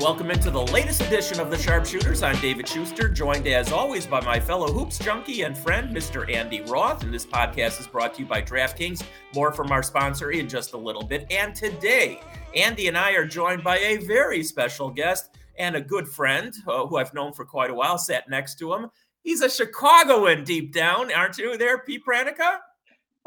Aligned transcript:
Welcome 0.00 0.30
into 0.30 0.52
the 0.52 0.62
latest 0.62 1.00
edition 1.00 1.40
of 1.40 1.50
the 1.50 1.58
Sharpshooters. 1.58 2.22
I'm 2.22 2.40
David 2.40 2.68
Schuster, 2.68 3.08
joined 3.08 3.48
as 3.48 3.72
always 3.72 4.06
by 4.06 4.20
my 4.20 4.38
fellow 4.38 4.72
hoops 4.72 4.96
junkie 4.96 5.42
and 5.42 5.58
friend, 5.58 5.94
Mr. 5.94 6.32
Andy 6.32 6.60
Roth. 6.60 7.02
And 7.02 7.12
this 7.12 7.26
podcast 7.26 7.80
is 7.80 7.88
brought 7.88 8.14
to 8.14 8.20
you 8.20 8.26
by 8.26 8.40
DraftKings. 8.40 9.02
More 9.34 9.52
from 9.52 9.72
our 9.72 9.82
sponsor 9.82 10.30
in 10.30 10.48
just 10.48 10.72
a 10.72 10.76
little 10.76 11.02
bit. 11.02 11.26
And 11.32 11.52
today, 11.52 12.20
Andy 12.54 12.86
and 12.86 12.96
I 12.96 13.10
are 13.14 13.26
joined 13.26 13.64
by 13.64 13.78
a 13.78 13.96
very 13.96 14.44
special 14.44 14.88
guest 14.88 15.36
and 15.58 15.74
a 15.74 15.80
good 15.80 16.06
friend 16.06 16.54
uh, 16.68 16.86
who 16.86 16.96
I've 16.96 17.12
known 17.12 17.32
for 17.32 17.44
quite 17.44 17.70
a 17.70 17.74
while, 17.74 17.98
sat 17.98 18.30
next 18.30 18.56
to 18.60 18.72
him. 18.72 18.90
He's 19.24 19.40
a 19.40 19.50
Chicagoan 19.50 20.44
deep 20.44 20.72
down, 20.72 21.12
aren't 21.12 21.38
you 21.38 21.58
there, 21.58 21.78
Pete 21.78 22.02
Pranica? 22.06 22.58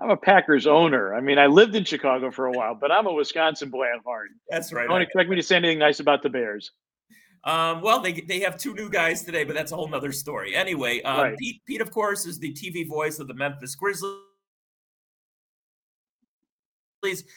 I'm 0.02 0.09
a 0.09 0.18
Packers 0.18 0.65
owner. 0.65 1.13
I 1.13 1.21
mean, 1.21 1.38
I 1.38 1.45
lived 1.45 1.76
in 1.76 1.85
Chicago 1.85 2.31
for 2.31 2.48
a 2.48 2.52
while, 2.52 2.73
but 2.73 2.91
I'm 2.91 3.05
a 3.05 3.13
Wisconsin 3.13 3.70
boy 3.70 3.85
at 3.85 4.03
heart. 4.03 4.30
That's 4.49 4.73
right. 4.73 4.88
Don't 4.88 5.02
expect 5.02 5.30
me 5.30 5.35
to 5.35 5.43
say 5.43 5.57
anything 5.57 5.77
nice 5.77 5.99
about 5.99 6.23
the 6.23 6.30
Bears. 6.30 6.71
Um, 7.43 7.81
well, 7.81 7.99
they, 7.99 8.13
they 8.13 8.40
have 8.40 8.57
two 8.57 8.73
new 8.73 8.90
guys 8.90 9.23
today, 9.23 9.43
but 9.43 9.55
that's 9.55 9.71
a 9.71 9.76
whole 9.76 9.88
nother 9.88 10.12
story. 10.12 10.55
Anyway, 10.55 11.02
um, 11.03 11.20
right. 11.20 11.38
Pete, 11.38 11.62
Pete, 11.67 11.81
of 11.81 11.91
course, 11.91 12.26
is 12.26 12.40
the 12.40 12.52
TV 12.53 12.88
voice 12.88 13.20
of 13.20 13.27
the 13.27 13.34
Memphis 13.34 13.76
Grizzlies. 13.76 14.17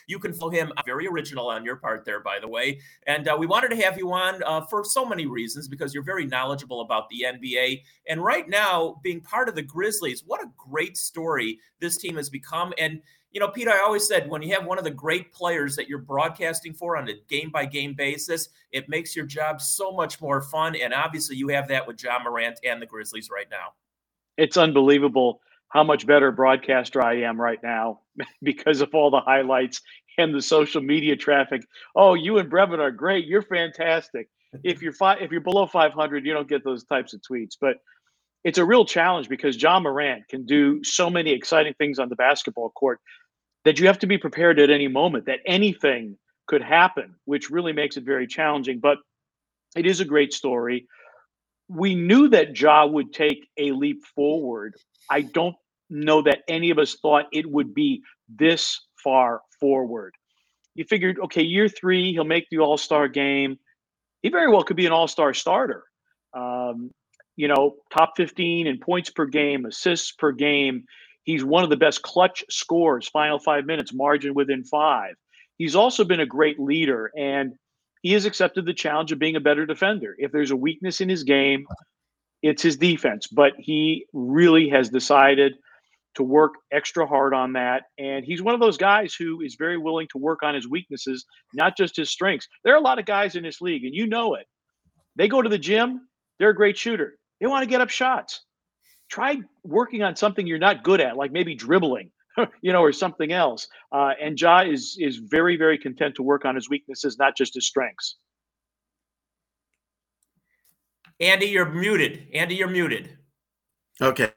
You 0.07 0.19
can 0.19 0.33
follow 0.33 0.51
him. 0.51 0.73
Very 0.85 1.07
original 1.07 1.49
on 1.49 1.65
your 1.65 1.77
part 1.77 2.05
there, 2.05 2.21
by 2.21 2.39
the 2.39 2.49
way. 2.49 2.81
And 3.07 3.27
uh, 3.29 3.37
we 3.39 3.47
wanted 3.47 3.71
to 3.71 3.77
have 3.77 3.97
you 3.97 4.13
on 4.13 4.43
uh, 4.43 4.63
for 4.63 4.85
so 4.85 5.07
many 5.07 5.27
reasons 5.27 5.69
because 5.69 5.95
you're 5.95 6.03
very 6.03 6.27
knowledgeable 6.27 6.83
about 6.83 7.09
the 7.09 7.25
NBA. 7.27 7.83
And 8.09 8.23
right 8.23 8.49
now, 8.49 9.01
being 9.03 9.21
part 9.21 9.49
of 9.49 9.55
the 9.55 9.63
Grizzlies, 9.63 10.23
what 10.27 10.43
a 10.43 10.51
great 10.57 10.97
story 10.97 11.59
this 11.81 11.97
team 11.97 12.17
has 12.17 12.29
become. 12.29 12.75
And, 12.79 13.01
you 13.31 13.41
know, 13.41 13.49
Pete, 13.49 13.69
I 13.69 13.79
always 13.79 14.07
said 14.07 14.29
when 14.29 14.43
you 14.43 14.55
have 14.55 14.67
one 14.67 14.79
of 14.79 14.85
the 14.85 14.91
great 14.91 15.33
players 15.33 15.77
that 15.77 15.89
you're 15.89 15.99
broadcasting 15.99 16.75
for 16.75 16.97
on 16.97 17.09
a 17.09 17.15
game 17.28 17.51
by 17.51 17.65
game 17.65 17.95
basis, 17.95 18.51
it 18.71 18.89
makes 18.89 19.17
your 19.17 19.27
job 19.27 19.62
so 19.62 19.93
much 19.93 20.21
more 20.21 20.43
fun. 20.43 20.77
And 20.77 20.93
obviously, 20.93 21.37
you 21.37 21.49
have 21.49 21.69
that 21.69 21.87
with 21.87 22.03
Ja 22.03 22.19
Morant 22.23 22.61
and 22.65 22.83
the 22.83 22.87
Grizzlies 22.87 23.31
right 23.31 23.49
now. 23.51 23.73
It's 24.37 24.56
unbelievable 24.56 25.41
how 25.75 25.83
much 25.83 26.06
better 26.06 26.30
broadcaster 26.30 27.03
I 27.03 27.22
am 27.22 27.39
right 27.39 27.58
now 27.62 28.00
because 28.42 28.80
of 28.80 28.94
all 28.94 29.11
the 29.11 29.20
highlights 29.20 29.83
and 30.16 30.33
the 30.33 30.41
social 30.41 30.81
media 30.81 31.16
traffic. 31.16 31.62
Oh, 31.97 32.14
you 32.14 32.39
and 32.39 32.50
Brevin 32.50 32.78
are 32.78 32.92
great. 32.92 33.27
You're 33.27 33.42
fantastic. 33.42 34.28
If 34.62 34.81
you're 34.81 34.94
if 35.20 35.33
you're 35.33 35.41
below 35.41 35.66
500, 35.66 36.25
you 36.25 36.33
don't 36.33 36.48
get 36.48 36.62
those 36.62 36.84
types 36.84 37.12
of 37.12 37.20
tweets. 37.28 37.56
But 37.61 37.78
it's 38.44 38.58
a 38.58 38.64
real 38.64 38.84
challenge 38.84 39.28
because 39.28 39.61
Ja 39.61 39.81
Morant 39.81 40.28
can 40.28 40.47
do 40.47 40.84
so 40.84 41.11
many 41.11 41.33
exciting 41.33 41.75
things 41.75 41.98
on 41.98 42.09
the 42.09 42.14
basketball 42.14 42.70
court 42.70 43.00
that 43.64 43.81
you 43.81 43.88
have 43.88 43.98
to 43.98 44.06
be 44.06 44.16
prepared 44.16 44.61
at 44.61 44.70
any 44.70 44.86
moment 44.86 45.27
that 45.27 45.41
anything 45.44 46.16
could 46.47 46.62
happen, 46.62 47.16
which 47.25 47.50
really 47.50 47.72
makes 47.72 47.97
it 47.97 48.05
very 48.05 48.28
challenging. 48.28 48.78
But 48.78 48.98
it 49.75 49.86
is 49.86 49.98
a 49.98 50.05
great 50.05 50.33
story. 50.33 50.86
We 51.69 51.97
knew 51.97 52.28
that 52.28 52.56
Ja 52.61 52.86
would 52.86 53.12
take 53.12 53.48
a 53.56 53.72
leap 53.72 54.05
forward. 54.14 54.77
I 55.11 55.22
don't 55.22 55.56
know 55.95 56.23
that 56.23 56.42
any 56.48 56.70
of 56.70 56.78
us 56.78 56.97
thought 57.00 57.27
it 57.33 57.50
would 57.50 57.75
be 57.75 58.03
this 58.28 58.81
far 59.03 59.42
forward. 59.61 60.14
You 60.75 60.84
figured, 60.84 61.19
okay, 61.25 61.42
year 61.42 61.69
three, 61.69 62.12
he'll 62.12 62.25
make 62.25 62.48
the 62.50 62.59
All 62.59 62.77
Star 62.77 63.09
game. 63.09 63.59
He 64.22 64.28
very 64.28 64.50
well 64.50 64.65
could 64.65 64.77
be 64.77 64.87
an 64.87 64.92
All 64.92 65.09
Star 65.09 65.33
starter. 65.33 65.84
Um, 66.34 66.91
you 67.37 67.48
know, 67.48 67.77
top 67.92 68.12
15 68.17 68.67
in 68.67 68.78
points 68.78 69.11
per 69.11 69.27
game, 69.27 69.67
assists 69.67 70.12
per 70.12 70.33
game. 70.33 70.84
He's 71.22 71.45
one 71.45 71.65
of 71.65 71.70
the 71.70 71.77
best 71.77 72.03
clutch 72.03 72.45
scorers, 72.50 73.09
final 73.09 73.39
five 73.39 73.65
minutes, 73.65 73.92
margin 73.95 74.34
within 74.34 74.65
five. 74.65 75.15
He's 75.56 75.77
also 75.77 76.05
been 76.05 76.20
a 76.20 76.27
great 76.27 76.59
leader, 76.59 77.11
and 77.17 77.55
he 78.03 78.12
has 78.12 78.27
accepted 78.27 78.67
the 78.67 78.75
challenge 78.75 79.12
of 79.12 79.19
being 79.19 79.37
a 79.37 79.41
better 79.41 79.65
defender. 79.65 80.15
If 80.19 80.32
there's 80.32 80.50
a 80.50 80.56
weakness 80.56 81.00
in 81.00 81.09
his 81.09 81.22
game, 81.22 81.66
it's 82.43 82.62
his 82.62 82.76
defense. 82.76 83.26
But 83.26 83.53
he 83.59 84.06
really 84.12 84.69
has 84.69 84.91
decided 84.91 85.55
to 86.14 86.22
work 86.22 86.54
extra 86.72 87.06
hard 87.06 87.34
on 87.34 87.52
that. 87.54 87.84
And 87.98 88.25
he's 88.25 88.42
one 88.42 88.54
of 88.54 88.60
those 88.60 88.76
guys 88.76 89.14
who 89.14 89.41
is 89.41 89.56
very 89.56 89.78
willing 89.78 90.08
to 90.12 90.19
work 90.19 90.42
on 90.42 90.54
his 90.54 90.69
weaknesses, 90.69 91.25
not 91.52 91.76
just 91.76 91.97
his 91.97 92.10
strengths. 92.10 92.48
There 92.64 92.75
are 92.75 92.78
a 92.78 92.82
lot 92.82 92.98
of 92.98 93.06
guys 93.06 93.36
in 93.36 93.42
this 93.42 93.60
league, 93.60 93.84
and 93.84 93.94
you 93.94 94.06
know 94.06 94.34
it. 94.34 94.47
They 95.16 95.28
go 95.28 95.42
to 95.42 95.48
the 95.48 95.58
gym, 95.58 96.08
they're 96.38 96.50
a 96.50 96.54
great 96.54 96.76
shooter. 96.76 97.19
They 97.41 97.47
want 97.47 97.62
to 97.62 97.69
get 97.69 97.80
up 97.80 97.91
shots. 97.91 98.44
Try 99.10 99.38
working 99.62 100.02
on 100.02 100.16
something 100.16 100.47
you're 100.47 100.58
not 100.58 100.82
good 100.82 101.00
at, 101.00 101.16
like 101.16 101.30
maybe 101.30 101.54
dribbling, 101.54 102.10
you 102.62 102.72
know, 102.72 102.81
or 102.82 102.92
something 102.92 103.32
else. 103.32 103.69
Uh, 103.92 104.12
and 104.20 104.41
Ja 104.41 104.62
is 104.62 104.96
is 104.98 105.19
very, 105.19 105.56
very 105.56 105.78
content 105.78 106.14
to 106.16 106.22
work 106.22 106.44
on 106.44 106.54
his 106.54 106.69
weaknesses, 106.69 107.19
not 107.19 107.36
just 107.36 107.54
his 107.54 107.66
strengths. 107.66 108.16
Andy, 111.20 111.46
you're 111.46 111.70
muted. 111.70 112.26
Andy, 112.34 112.56
you're 112.56 112.69
muted. 112.69 113.16
Okay. 114.00 114.32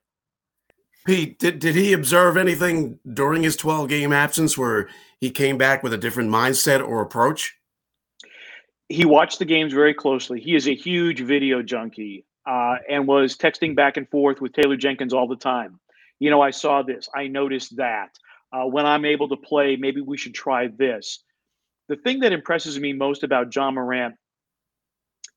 Pete, 1.07 1.39
did, 1.39 1.59
did 1.59 1.73
he 1.73 1.93
observe 1.93 2.35
anything 2.35 2.99
during 3.13 3.41
his 3.41 3.55
12 3.55 3.87
game 3.87 4.11
absence 4.11 4.57
where 4.57 4.89
he 5.21 5.31
came 5.31 5.57
back 5.57 5.81
with 5.81 5.93
a 5.93 5.97
different 5.97 6.29
mindset 6.29 6.85
or 6.85 6.99
approach? 7.01 7.55
He 8.89 9.05
watched 9.05 9.39
the 9.39 9.45
games 9.45 9.71
very 9.71 9.93
closely. 9.93 10.41
He 10.41 10.53
is 10.53 10.67
a 10.67 10.75
huge 10.75 11.21
video 11.21 11.61
junkie 11.61 12.25
uh, 12.45 12.75
and 12.89 13.07
was 13.07 13.37
texting 13.37 13.73
back 13.73 13.95
and 13.95 14.09
forth 14.09 14.41
with 14.41 14.51
Taylor 14.51 14.75
Jenkins 14.75 15.13
all 15.13 15.29
the 15.29 15.37
time. 15.37 15.79
You 16.19 16.29
know, 16.29 16.41
I 16.41 16.51
saw 16.51 16.83
this, 16.83 17.07
I 17.15 17.27
noticed 17.27 17.77
that. 17.77 18.09
Uh, 18.51 18.65
when 18.65 18.85
I'm 18.85 19.05
able 19.05 19.29
to 19.29 19.37
play, 19.37 19.77
maybe 19.77 20.01
we 20.01 20.17
should 20.17 20.33
try 20.33 20.67
this. 20.67 21.23
The 21.87 21.95
thing 21.95 22.19
that 22.19 22.33
impresses 22.33 22.77
me 22.81 22.91
most 22.91 23.23
about 23.23 23.55
Ja 23.55 23.71
Morant 23.71 24.15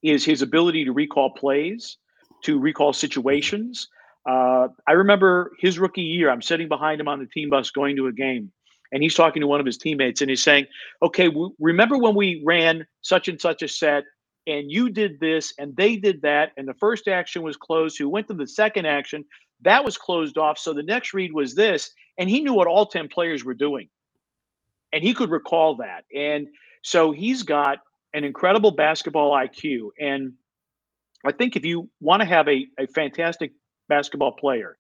is 0.03 0.25
his 0.25 0.43
ability 0.43 0.87
to 0.87 0.93
recall 0.93 1.31
plays, 1.31 1.97
to 2.43 2.59
recall 2.59 2.93
situations. 2.93 3.89
Uh, 4.29 4.69
I 4.87 4.93
remember 4.93 5.53
his 5.59 5.79
rookie 5.79 6.03
year. 6.03 6.31
I'm 6.31 6.43
sitting 6.43 6.69
behind 6.69 7.01
him 7.01 7.09
on 7.09 7.19
the 7.19 7.27
team 7.27 7.51
bus 7.51 7.71
going 7.71 7.97
to 7.97 8.07
a 8.07 8.13
game, 8.13 8.53
and 8.93 9.03
he's 9.03 9.15
talking 9.15 9.41
to 9.41 9.47
one 9.47 9.61
of 9.61 9.67
his 9.67 9.79
teammates, 9.79 10.21
and 10.21 10.29
he's 10.29 10.43
saying, 10.43 10.67
"Okay, 11.03 11.29
w- 11.29 11.55
remember 11.59 11.97
when 11.97 12.15
we 12.15 12.43
ran 12.45 12.87
such 13.01 13.29
and 13.29 13.41
such 13.41 13.63
a 13.63 13.69
set, 13.69 14.05
and 14.47 14.71
you 14.71 14.91
did 14.91 15.21
this, 15.21 15.55
and 15.59 15.75
they 15.77 15.97
did 15.97 16.23
that, 16.23 16.53
and 16.57 16.69
the 16.69 16.75
first 16.75 17.09
action 17.09 17.43
was 17.43 17.57
closed. 17.57 17.99
Who 17.99 18.09
went 18.09 18.29
to 18.29 18.35
the 18.35 18.47
second 18.47 18.87
action? 18.87 19.25
That 19.63 19.85
was 19.85 19.97
closed 19.97 20.37
off. 20.39 20.59
So 20.59 20.73
the 20.73 20.83
next 20.83 21.15
read 21.15 21.33
was 21.33 21.55
this, 21.55 21.91
and 22.19 22.29
he 22.29 22.41
knew 22.41 22.55
what 22.55 22.67
all 22.67 22.87
ten 22.87 23.09
players 23.09 23.45
were 23.45 23.55
doing, 23.55 23.89
and 24.93 25.03
he 25.03 25.15
could 25.15 25.31
recall 25.31 25.77
that, 25.77 26.05
and 26.15 26.47
so 26.83 27.11
he's 27.13 27.43
got 27.43 27.79
an 28.13 28.25
incredible 28.25 28.73
basketball 28.73 29.33
IQ, 29.33 29.91
and 29.99 30.35
I 31.25 31.33
think 31.33 31.57
if 31.57 31.65
you 31.65 31.89
want 32.01 32.21
to 32.21 32.27
have 32.27 32.49
a, 32.49 32.67
a 32.79 32.87
fantastic 32.87 33.53
basketball 33.91 34.33
player, 34.33 34.79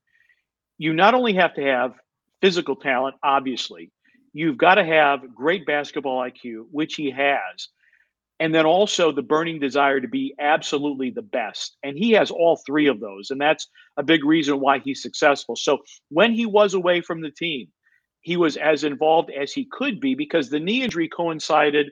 you 0.78 0.94
not 0.94 1.14
only 1.14 1.34
have 1.34 1.54
to 1.56 1.62
have 1.62 1.92
physical 2.40 2.76
talent, 2.76 3.16
obviously, 3.22 3.92
you've 4.32 4.56
got 4.56 4.76
to 4.76 4.84
have 4.84 5.34
great 5.34 5.66
basketball 5.66 6.22
IQ, 6.22 6.64
which 6.70 6.94
he 6.94 7.10
has, 7.10 7.68
and 8.40 8.54
then 8.54 8.64
also 8.64 9.12
the 9.12 9.22
burning 9.22 9.60
desire 9.60 10.00
to 10.00 10.08
be 10.08 10.34
absolutely 10.40 11.10
the 11.10 11.22
best. 11.22 11.76
And 11.82 11.98
he 11.98 12.12
has 12.12 12.30
all 12.30 12.56
three 12.64 12.86
of 12.86 12.98
those. 12.98 13.30
And 13.30 13.38
that's 13.38 13.68
a 13.98 14.02
big 14.02 14.24
reason 14.24 14.60
why 14.60 14.78
he's 14.78 15.02
successful. 15.02 15.56
So 15.56 15.78
when 16.08 16.32
he 16.32 16.46
was 16.46 16.72
away 16.72 17.02
from 17.02 17.20
the 17.20 17.30
team, 17.30 17.68
he 18.22 18.38
was 18.38 18.56
as 18.56 18.84
involved 18.84 19.30
as 19.30 19.52
he 19.52 19.68
could 19.70 20.00
be 20.00 20.14
because 20.14 20.48
the 20.48 20.60
knee 20.60 20.82
injury 20.82 21.08
coincided 21.08 21.90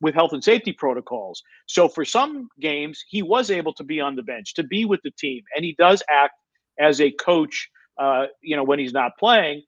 with 0.00 0.14
health 0.14 0.32
and 0.32 0.44
safety 0.44 0.72
protocols. 0.72 1.42
So 1.66 1.88
for 1.88 2.04
some 2.04 2.48
games, 2.60 3.04
he 3.08 3.22
was 3.22 3.50
able 3.50 3.72
to 3.74 3.84
be 3.84 4.00
on 4.00 4.14
the 4.14 4.22
bench, 4.22 4.54
to 4.54 4.62
be 4.62 4.84
with 4.84 5.00
the 5.02 5.10
team, 5.18 5.42
and 5.56 5.64
he 5.64 5.74
does 5.78 6.02
act 6.08 6.34
as 6.78 7.00
a 7.00 7.10
coach, 7.10 7.70
uh, 7.98 8.26
you 8.42 8.56
know, 8.56 8.64
when 8.64 8.78
he's 8.78 8.92
not 8.92 9.12
playing, 9.18 9.62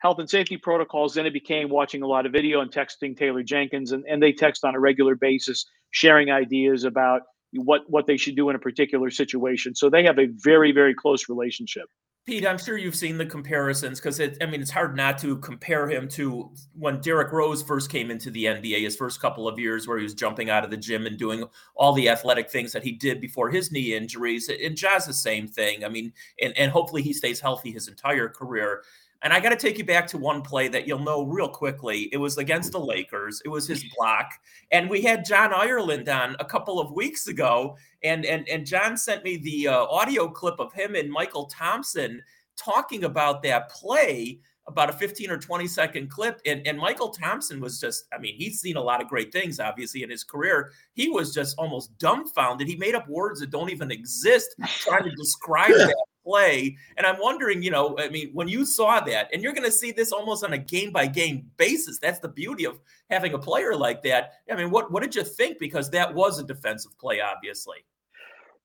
health 0.00 0.18
and 0.18 0.28
safety 0.30 0.56
protocols. 0.56 1.14
Then 1.14 1.26
it 1.26 1.32
became 1.32 1.68
watching 1.68 2.02
a 2.02 2.06
lot 2.06 2.26
of 2.26 2.32
video 2.32 2.60
and 2.60 2.70
texting 2.70 3.16
Taylor 3.16 3.42
Jenkins, 3.42 3.92
and, 3.92 4.04
and 4.08 4.22
they 4.22 4.32
text 4.32 4.64
on 4.64 4.74
a 4.74 4.80
regular 4.80 5.14
basis, 5.14 5.66
sharing 5.90 6.30
ideas 6.30 6.84
about 6.84 7.22
what 7.52 7.82
what 7.88 8.06
they 8.06 8.16
should 8.16 8.36
do 8.36 8.50
in 8.50 8.56
a 8.56 8.58
particular 8.58 9.10
situation. 9.10 9.74
So 9.74 9.90
they 9.90 10.04
have 10.04 10.18
a 10.18 10.26
very 10.26 10.72
very 10.72 10.94
close 10.94 11.28
relationship. 11.28 11.86
Pete, 12.28 12.46
I'm 12.46 12.58
sure 12.58 12.76
you've 12.76 12.94
seen 12.94 13.16
the 13.16 13.24
comparisons 13.24 14.00
because 14.00 14.20
I 14.20 14.44
mean, 14.44 14.60
it's 14.60 14.70
hard 14.70 14.94
not 14.94 15.16
to 15.20 15.38
compare 15.38 15.88
him 15.88 16.06
to 16.08 16.50
when 16.74 17.00
Derrick 17.00 17.32
Rose 17.32 17.62
first 17.62 17.88
came 17.88 18.10
into 18.10 18.30
the 18.30 18.44
NBA, 18.44 18.82
his 18.82 18.96
first 18.96 19.18
couple 19.18 19.48
of 19.48 19.58
years 19.58 19.88
where 19.88 19.96
he 19.96 20.02
was 20.02 20.12
jumping 20.12 20.50
out 20.50 20.62
of 20.62 20.70
the 20.70 20.76
gym 20.76 21.06
and 21.06 21.16
doing 21.16 21.44
all 21.74 21.94
the 21.94 22.10
athletic 22.10 22.50
things 22.50 22.70
that 22.72 22.84
he 22.84 22.92
did 22.92 23.22
before 23.22 23.48
his 23.48 23.72
knee 23.72 23.94
injuries. 23.94 24.50
And 24.50 24.76
Ja's, 24.76 25.06
the 25.06 25.14
same 25.14 25.48
thing. 25.48 25.86
I 25.86 25.88
mean, 25.88 26.12
and, 26.38 26.52
and 26.58 26.70
hopefully 26.70 27.00
he 27.00 27.14
stays 27.14 27.40
healthy 27.40 27.72
his 27.72 27.88
entire 27.88 28.28
career. 28.28 28.82
And 29.22 29.32
I 29.32 29.40
got 29.40 29.48
to 29.48 29.56
take 29.56 29.78
you 29.78 29.84
back 29.84 30.06
to 30.08 30.18
one 30.18 30.42
play 30.42 30.68
that 30.68 30.86
you'll 30.86 31.00
know 31.00 31.24
real 31.24 31.48
quickly. 31.48 32.08
It 32.12 32.18
was 32.18 32.38
against 32.38 32.72
the 32.72 32.80
Lakers. 32.80 33.42
It 33.44 33.48
was 33.48 33.66
his 33.66 33.84
block, 33.96 34.30
and 34.70 34.88
we 34.88 35.02
had 35.02 35.24
John 35.24 35.52
Ireland 35.52 36.08
on 36.08 36.36
a 36.38 36.44
couple 36.44 36.78
of 36.78 36.92
weeks 36.92 37.26
ago, 37.26 37.76
and 38.04 38.24
and 38.24 38.48
and 38.48 38.64
John 38.64 38.96
sent 38.96 39.24
me 39.24 39.36
the 39.36 39.68
uh, 39.68 39.84
audio 39.86 40.28
clip 40.28 40.60
of 40.60 40.72
him 40.72 40.94
and 40.94 41.12
Mychal 41.12 41.50
Thompson 41.50 42.22
talking 42.56 43.04
about 43.04 43.42
that 43.42 43.70
play. 43.70 44.40
about 44.68 44.90
a 44.90 44.92
15 44.92 45.30
or 45.30 45.38
20 45.38 45.66
second 45.66 46.10
clip. 46.10 46.42
And, 46.44 46.64
and 46.66 46.78
Mychal 46.78 47.10
Thompson 47.18 47.58
was 47.58 47.80
just, 47.80 48.04
I 48.12 48.18
mean, 48.18 48.34
he's 48.36 48.60
seen 48.60 48.76
a 48.76 48.82
lot 48.82 49.00
of 49.00 49.08
great 49.08 49.32
things, 49.32 49.58
obviously, 49.58 50.02
in 50.02 50.10
his 50.10 50.24
career. 50.24 50.72
He 50.92 51.08
was 51.08 51.32
just 51.32 51.56
almost 51.56 51.96
dumbfounded. 51.98 52.68
He 52.68 52.76
made 52.76 52.94
up 52.94 53.08
words 53.08 53.40
that 53.40 53.48
don't 53.48 53.70
even 53.70 53.90
exist 53.90 54.54
trying 54.80 55.04
to 55.04 55.10
describe 55.16 55.70
that 55.70 55.96
play. 56.28 56.76
And 56.96 57.06
I'm 57.06 57.18
wondering, 57.18 57.62
you 57.62 57.70
know, 57.70 57.96
I 57.98 58.08
mean, 58.08 58.30
when 58.34 58.48
you 58.48 58.66
saw 58.66 59.00
that, 59.00 59.30
and 59.32 59.42
you're 59.42 59.54
going 59.54 59.64
to 59.64 59.72
see 59.72 59.92
this 59.92 60.12
almost 60.12 60.44
on 60.44 60.52
a 60.52 60.58
game 60.58 60.92
by 60.92 61.06
game 61.06 61.50
basis, 61.56 61.98
that's 61.98 62.18
the 62.18 62.28
beauty 62.28 62.64
of 62.64 62.78
having 63.08 63.32
a 63.32 63.38
player 63.38 63.74
like 63.74 64.02
that. 64.02 64.32
I 64.50 64.56
mean, 64.56 64.70
what, 64.70 64.92
what 64.92 65.02
did 65.02 65.14
you 65.14 65.24
think? 65.24 65.58
Because 65.58 65.90
that 65.90 66.14
was 66.14 66.38
a 66.38 66.44
defensive 66.44 66.96
play, 66.98 67.20
obviously. 67.20 67.78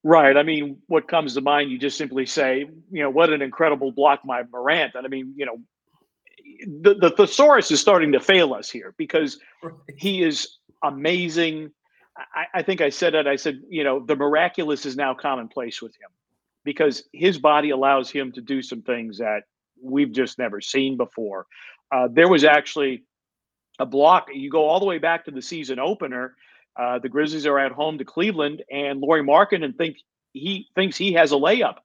Right. 0.04 0.36
I 0.36 0.44
mean, 0.44 0.78
what 0.88 1.08
comes 1.08 1.34
to 1.36 1.42
mind, 1.42 1.72
you 1.72 1.78
just 1.78 1.98
simply 1.98 2.26
say, 2.26 2.66
you 2.92 3.02
know, 3.02 3.10
what 3.10 3.32
an 3.32 3.42
incredible 3.42 3.94
block 3.94 4.20
by 4.28 4.44
Morant. 4.52 4.96
And 4.96 5.06
I 5.06 5.10
mean, 5.10 5.34
you 5.38 5.46
know, 5.46 5.60
the, 6.82 6.96
the 6.96 7.12
thesaurus 7.12 7.72
is 7.72 7.80
starting 7.80 8.12
to 8.12 8.20
fail 8.20 8.54
us 8.54 8.70
here 8.70 8.94
because 8.98 9.40
he 9.96 10.22
is 10.22 10.58
amazing. 10.84 11.72
I, 12.18 12.60
I, 12.60 12.62
think 12.64 12.82
I 12.82 12.90
said 12.90 13.16
it. 13.16 13.28
I 13.28 13.38
said, 13.38 13.62
you 13.70 13.86
know, 13.86 14.06
the 14.06 14.18
miraculous 14.18 14.86
is 14.86 14.98
now 14.98 15.14
commonplace 15.14 15.82
with 15.82 15.96
him 15.96 16.10
because 16.64 17.04
his 17.14 17.38
body 17.38 17.72
allows 17.72 18.10
him 18.10 18.32
to 18.34 18.42
do 18.42 18.62
some 18.62 18.82
things 18.82 19.18
that 19.18 19.44
we've 19.82 20.12
just 20.12 20.38
never 20.40 20.62
seen 20.62 20.98
before. 20.98 21.46
Uh, 21.92 22.08
there 22.12 22.30
was 22.30 22.44
actually 22.44 23.04
a 23.80 23.86
block. 23.86 24.28
You 24.34 24.50
go 24.50 24.66
all 24.66 24.80
the 24.80 24.86
way 24.86 24.98
back 24.98 25.26
to 25.26 25.32
the 25.32 25.42
season 25.42 25.80
opener. 25.80 26.36
Uh, 26.80 27.00
the 27.00 27.10
Grizzlies 27.10 27.46
are 27.46 27.60
at 27.60 27.72
home 27.72 27.98
to 27.98 28.06
Cleveland, 28.06 28.64
and 28.72 29.00
Lauri 29.00 29.24
Markkanen 29.24 29.78
think 29.78 29.98
he 30.32 30.68
thinks 30.74 30.98
he 30.98 31.14
has 31.14 31.32
a 31.32 31.36
layup, 31.36 31.76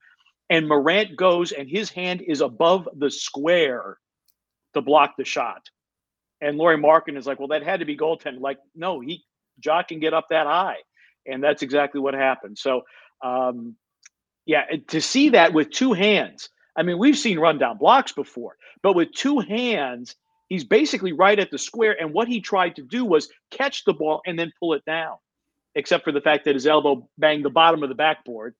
and 0.48 0.66
Morant 0.66 1.16
goes 1.16 1.52
and 1.52 1.68
his 1.68 1.90
hand 1.90 2.22
is 2.22 2.40
above 2.40 2.88
the 2.96 3.10
square 3.10 3.98
to 4.74 4.80
block 4.80 5.14
the 5.18 5.24
shot. 5.24 5.68
And 6.40 6.56
Lauri 6.56 6.78
Markkanen 6.78 7.18
is 7.18 7.26
like, 7.26 7.38
well, 7.38 7.48
that 7.48 7.62
had 7.62 7.80
to 7.80 7.86
be 7.86 7.96
goaltending. 7.96 8.40
Like, 8.40 8.58
no, 8.74 9.00
he 9.00 9.24
Jock 9.60 9.88
can 9.88 10.00
get 10.00 10.14
up 10.14 10.28
that 10.30 10.46
high, 10.46 10.78
and 11.26 11.42
that's 11.42 11.62
exactly 11.62 12.00
what 12.00 12.14
happened. 12.14 12.56
So, 12.56 12.82
um, 13.22 13.76
yeah, 14.48 14.64
to 14.88 15.00
see 15.00 15.28
that 15.28 15.52
with 15.52 15.70
two 15.70 15.92
hands. 15.92 16.48
I 16.74 16.82
mean, 16.82 16.98
we've 16.98 17.18
seen 17.18 17.38
rundown 17.38 17.76
blocks 17.76 18.12
before, 18.12 18.56
but 18.82 18.94
with 18.94 19.12
two 19.12 19.40
hands, 19.40 20.16
he's 20.48 20.64
basically 20.64 21.12
right 21.12 21.38
at 21.38 21.50
the 21.50 21.58
square. 21.58 21.94
And 22.00 22.12
what 22.14 22.28
he 22.28 22.40
tried 22.40 22.74
to 22.76 22.82
do 22.82 23.04
was 23.04 23.28
catch 23.50 23.84
the 23.84 23.92
ball 23.92 24.22
and 24.26 24.38
then 24.38 24.50
pull 24.58 24.72
it 24.72 24.84
down, 24.86 25.16
except 25.74 26.02
for 26.02 26.12
the 26.12 26.20
fact 26.22 26.46
that 26.46 26.54
his 26.54 26.66
elbow 26.66 27.06
banged 27.18 27.44
the 27.44 27.50
bottom 27.50 27.82
of 27.82 27.90
the 27.90 27.94
backboard. 27.94 28.54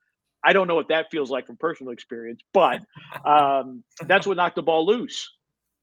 I 0.44 0.52
don't 0.52 0.69
know 0.69 0.75
what 0.75 0.88
that 0.88 1.11
feels 1.11 1.31
like 1.31 1.46
from 1.46 1.56
personal 1.56 1.93
experience, 1.93 2.43
but 2.52 2.82
um, 3.25 3.82
that's 4.06 4.26
what 4.26 4.37
knocked 4.37 4.56
the 4.56 4.62
ball 4.62 4.87
loose 4.87 5.32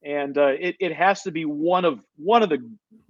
and 0.06 0.38
uh, 0.38 0.54
it, 0.60 0.76
it 0.80 0.94
has 0.94 1.24
to 1.24 1.32
be 1.32 1.46
one 1.46 1.84
of 1.84 2.00
one 2.16 2.44
of 2.44 2.50
the 2.50 2.60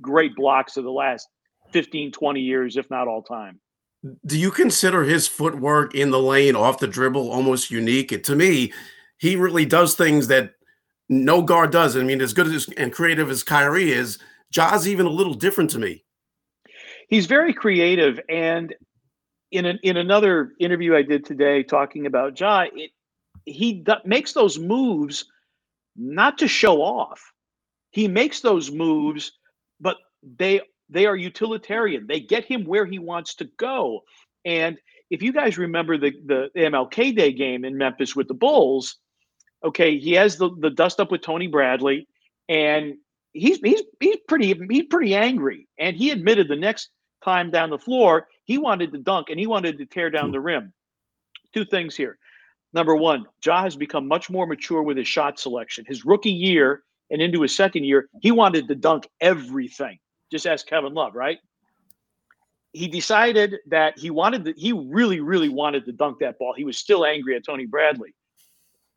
great 0.02 0.36
blocks 0.36 0.78
of 0.78 0.84
the 0.84 0.92
last 0.92 1.28
15 1.72 2.12
20 2.12 2.40
years 2.40 2.78
if 2.78 2.90
not 2.90 3.08
all 3.08 3.22
time 3.22 3.60
do 4.26 4.38
you 4.38 4.52
consider 4.52 5.04
his 5.04 5.28
footwork 5.28 5.96
in 5.96 6.12
the 6.12 6.20
lane 6.20 6.56
off 6.56 6.80
the 6.80 6.88
dribble 6.88 7.32
almost 7.32 7.72
unique? 7.72 8.12
It, 8.12 8.24
to 8.26 8.36
me 8.36 8.74
he 9.18 9.36
really 9.36 9.66
does 9.66 9.96
things 9.96 10.28
that 10.28 10.54
no 11.08 11.42
guard 11.42 11.72
does. 11.72 11.96
I 11.96 12.04
mean 12.04 12.22
as 12.22 12.34
good 12.34 12.48
as 12.48 12.68
and 12.78 12.94
creative 12.94 13.30
as 13.30 13.44
Kyrie 13.44 13.92
is 13.92 14.20
ja's 14.52 14.88
even 14.88 15.06
a 15.06 15.10
little 15.10 15.34
different 15.34 15.70
to 15.72 15.80
me. 15.80 16.04
He's 17.08 17.26
very 17.26 17.54
creative 17.54 18.20
and 18.30 18.74
in 19.52 19.66
an, 19.66 19.80
in 19.84 19.96
another 19.96 20.54
interview 20.60 20.96
i 20.96 21.04
did 21.04 21.24
today 21.24 21.62
talking 21.62 22.08
about 22.08 22.38
ja 22.40 22.66
it, 22.74 22.90
he 23.46 23.74
d- 23.74 23.94
makes 24.04 24.34
those 24.34 24.58
moves 24.58 25.26
not 25.96 26.38
to 26.40 26.48
show 26.48 26.82
off. 26.82 27.32
He 27.92 28.08
makes 28.08 28.42
those 28.42 28.72
moves, 28.72 29.32
but 29.80 29.98
they 30.38 30.62
they 30.90 31.06
are 31.06 31.16
utilitarian. 31.16 32.08
They 32.08 32.20
get 32.20 32.46
him 32.46 32.66
where 32.66 32.86
he 32.86 33.00
wants 33.00 33.36
to 33.36 33.46
go. 33.58 34.02
And 34.44 34.78
if 35.10 35.22
you 35.22 35.32
guys 35.34 35.58
remember 35.58 35.98
the 35.98 36.12
the 36.26 36.50
MLK 36.56 37.16
Day 37.16 37.32
game 37.32 37.66
in 37.66 37.78
Memphis 37.78 38.16
with 38.16 38.28
the 38.28 38.34
Bulls, 38.34 38.98
okay, 39.64 39.98
he 39.98 40.14
has 40.14 40.38
the, 40.38 40.50
the 40.60 40.70
dust 40.70 41.00
up 41.00 41.12
with 41.12 41.22
Tony 41.22 41.48
Bradley, 41.48 42.08
and 42.50 42.96
he's 43.34 43.60
he's 43.60 43.82
he's 44.00 44.18
pretty 44.28 44.54
he's 44.70 44.86
pretty 44.86 45.16
angry. 45.16 45.68
And 45.78 45.96
he 45.96 46.12
admitted 46.12 46.48
the 46.48 46.56
next 46.56 46.90
time 47.24 47.52
down 47.52 47.70
the 47.70 47.78
floor, 47.78 48.28
he 48.44 48.58
wanted 48.58 48.92
to 48.94 49.00
dunk 49.00 49.30
and 49.30 49.40
he 49.40 49.48
wanted 49.48 49.78
to 49.80 49.86
tear 49.86 50.10
down 50.10 50.28
hmm. 50.28 50.34
the 50.34 50.40
rim. 50.40 50.74
Two 51.54 51.66
things 51.66 51.96
here. 51.96 52.18
Number 52.74 52.96
one, 52.96 53.26
Ja 53.44 53.64
has 53.64 53.76
become 53.76 54.08
much 54.08 54.30
more 54.30 54.46
mature 54.46 54.84
with 54.84 54.98
his 54.98 55.08
shot 55.08 55.40
selection. 55.40 55.86
His 55.88 56.06
rookie 56.06 56.32
year 56.32 56.84
and 57.10 57.22
into 57.22 57.42
his 57.42 57.56
second 57.56 57.86
year, 57.86 58.10
he 58.22 58.32
wanted 58.32 58.68
to 58.68 58.76
dunk 58.76 59.08
everything. 59.22 59.98
Just 60.36 60.48
ask 60.48 60.68
Kevin 60.68 60.94
Love, 60.94 61.16
right? 61.16 61.38
He 62.74 62.90
decided 62.90 63.56
that 63.68 63.98
he 63.98 64.10
wanted 64.10 64.44
to, 64.44 64.54
he 64.58 64.74
really, 64.74 65.22
really 65.22 65.48
wanted 65.48 65.86
to 65.86 65.94
dunk 65.94 66.20
that 66.20 66.38
ball. 66.38 66.54
He 66.54 66.66
was 66.66 66.78
still 66.78 67.06
angry 67.06 67.38
at 67.38 67.46
Tony 67.46 67.66
Bradley. 67.66 68.14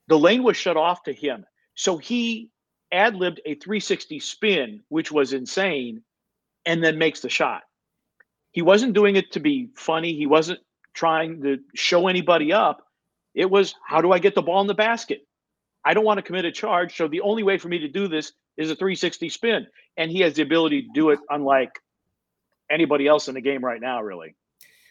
The 0.08 0.18
lane 0.18 0.42
was 0.42 0.56
shut 0.56 0.76
off 0.76 1.04
to 1.04 1.12
him. 1.12 1.46
So 1.76 1.96
he 1.96 2.50
ad 2.90 3.14
libbed 3.14 3.40
a 3.46 3.54
360 3.54 4.18
spin, 4.18 4.80
which 4.88 5.12
was 5.12 5.32
insane, 5.32 6.02
and 6.66 6.82
then 6.82 6.98
makes 6.98 7.20
the 7.20 7.28
shot. 7.28 7.62
He 8.50 8.62
wasn't 8.62 8.94
doing 8.94 9.14
it 9.14 9.30
to 9.30 9.38
be 9.38 9.68
funny. 9.76 10.14
He 10.14 10.26
wasn't 10.26 10.58
trying 10.92 11.40
to 11.42 11.60
show 11.76 12.08
anybody 12.08 12.52
up. 12.52 12.84
It 13.32 13.48
was 13.48 13.76
how 13.86 14.00
do 14.00 14.10
I 14.10 14.18
get 14.18 14.34
the 14.34 14.42
ball 14.42 14.60
in 14.60 14.66
the 14.66 14.74
basket? 14.74 15.27
I 15.88 15.94
don't 15.94 16.04
want 16.04 16.18
to 16.18 16.22
commit 16.22 16.44
a 16.44 16.52
charge. 16.52 16.94
So 16.98 17.08
the 17.08 17.22
only 17.22 17.42
way 17.42 17.56
for 17.56 17.68
me 17.68 17.78
to 17.78 17.88
do 17.88 18.08
this 18.08 18.32
is 18.58 18.70
a 18.70 18.76
360 18.76 19.30
spin. 19.30 19.66
And 19.96 20.10
he 20.10 20.20
has 20.20 20.34
the 20.34 20.42
ability 20.42 20.82
to 20.82 20.88
do 20.92 21.08
it 21.08 21.18
unlike 21.30 21.70
anybody 22.70 23.06
else 23.06 23.26
in 23.28 23.34
the 23.34 23.40
game 23.40 23.64
right 23.64 23.80
now, 23.80 24.02
really. 24.02 24.34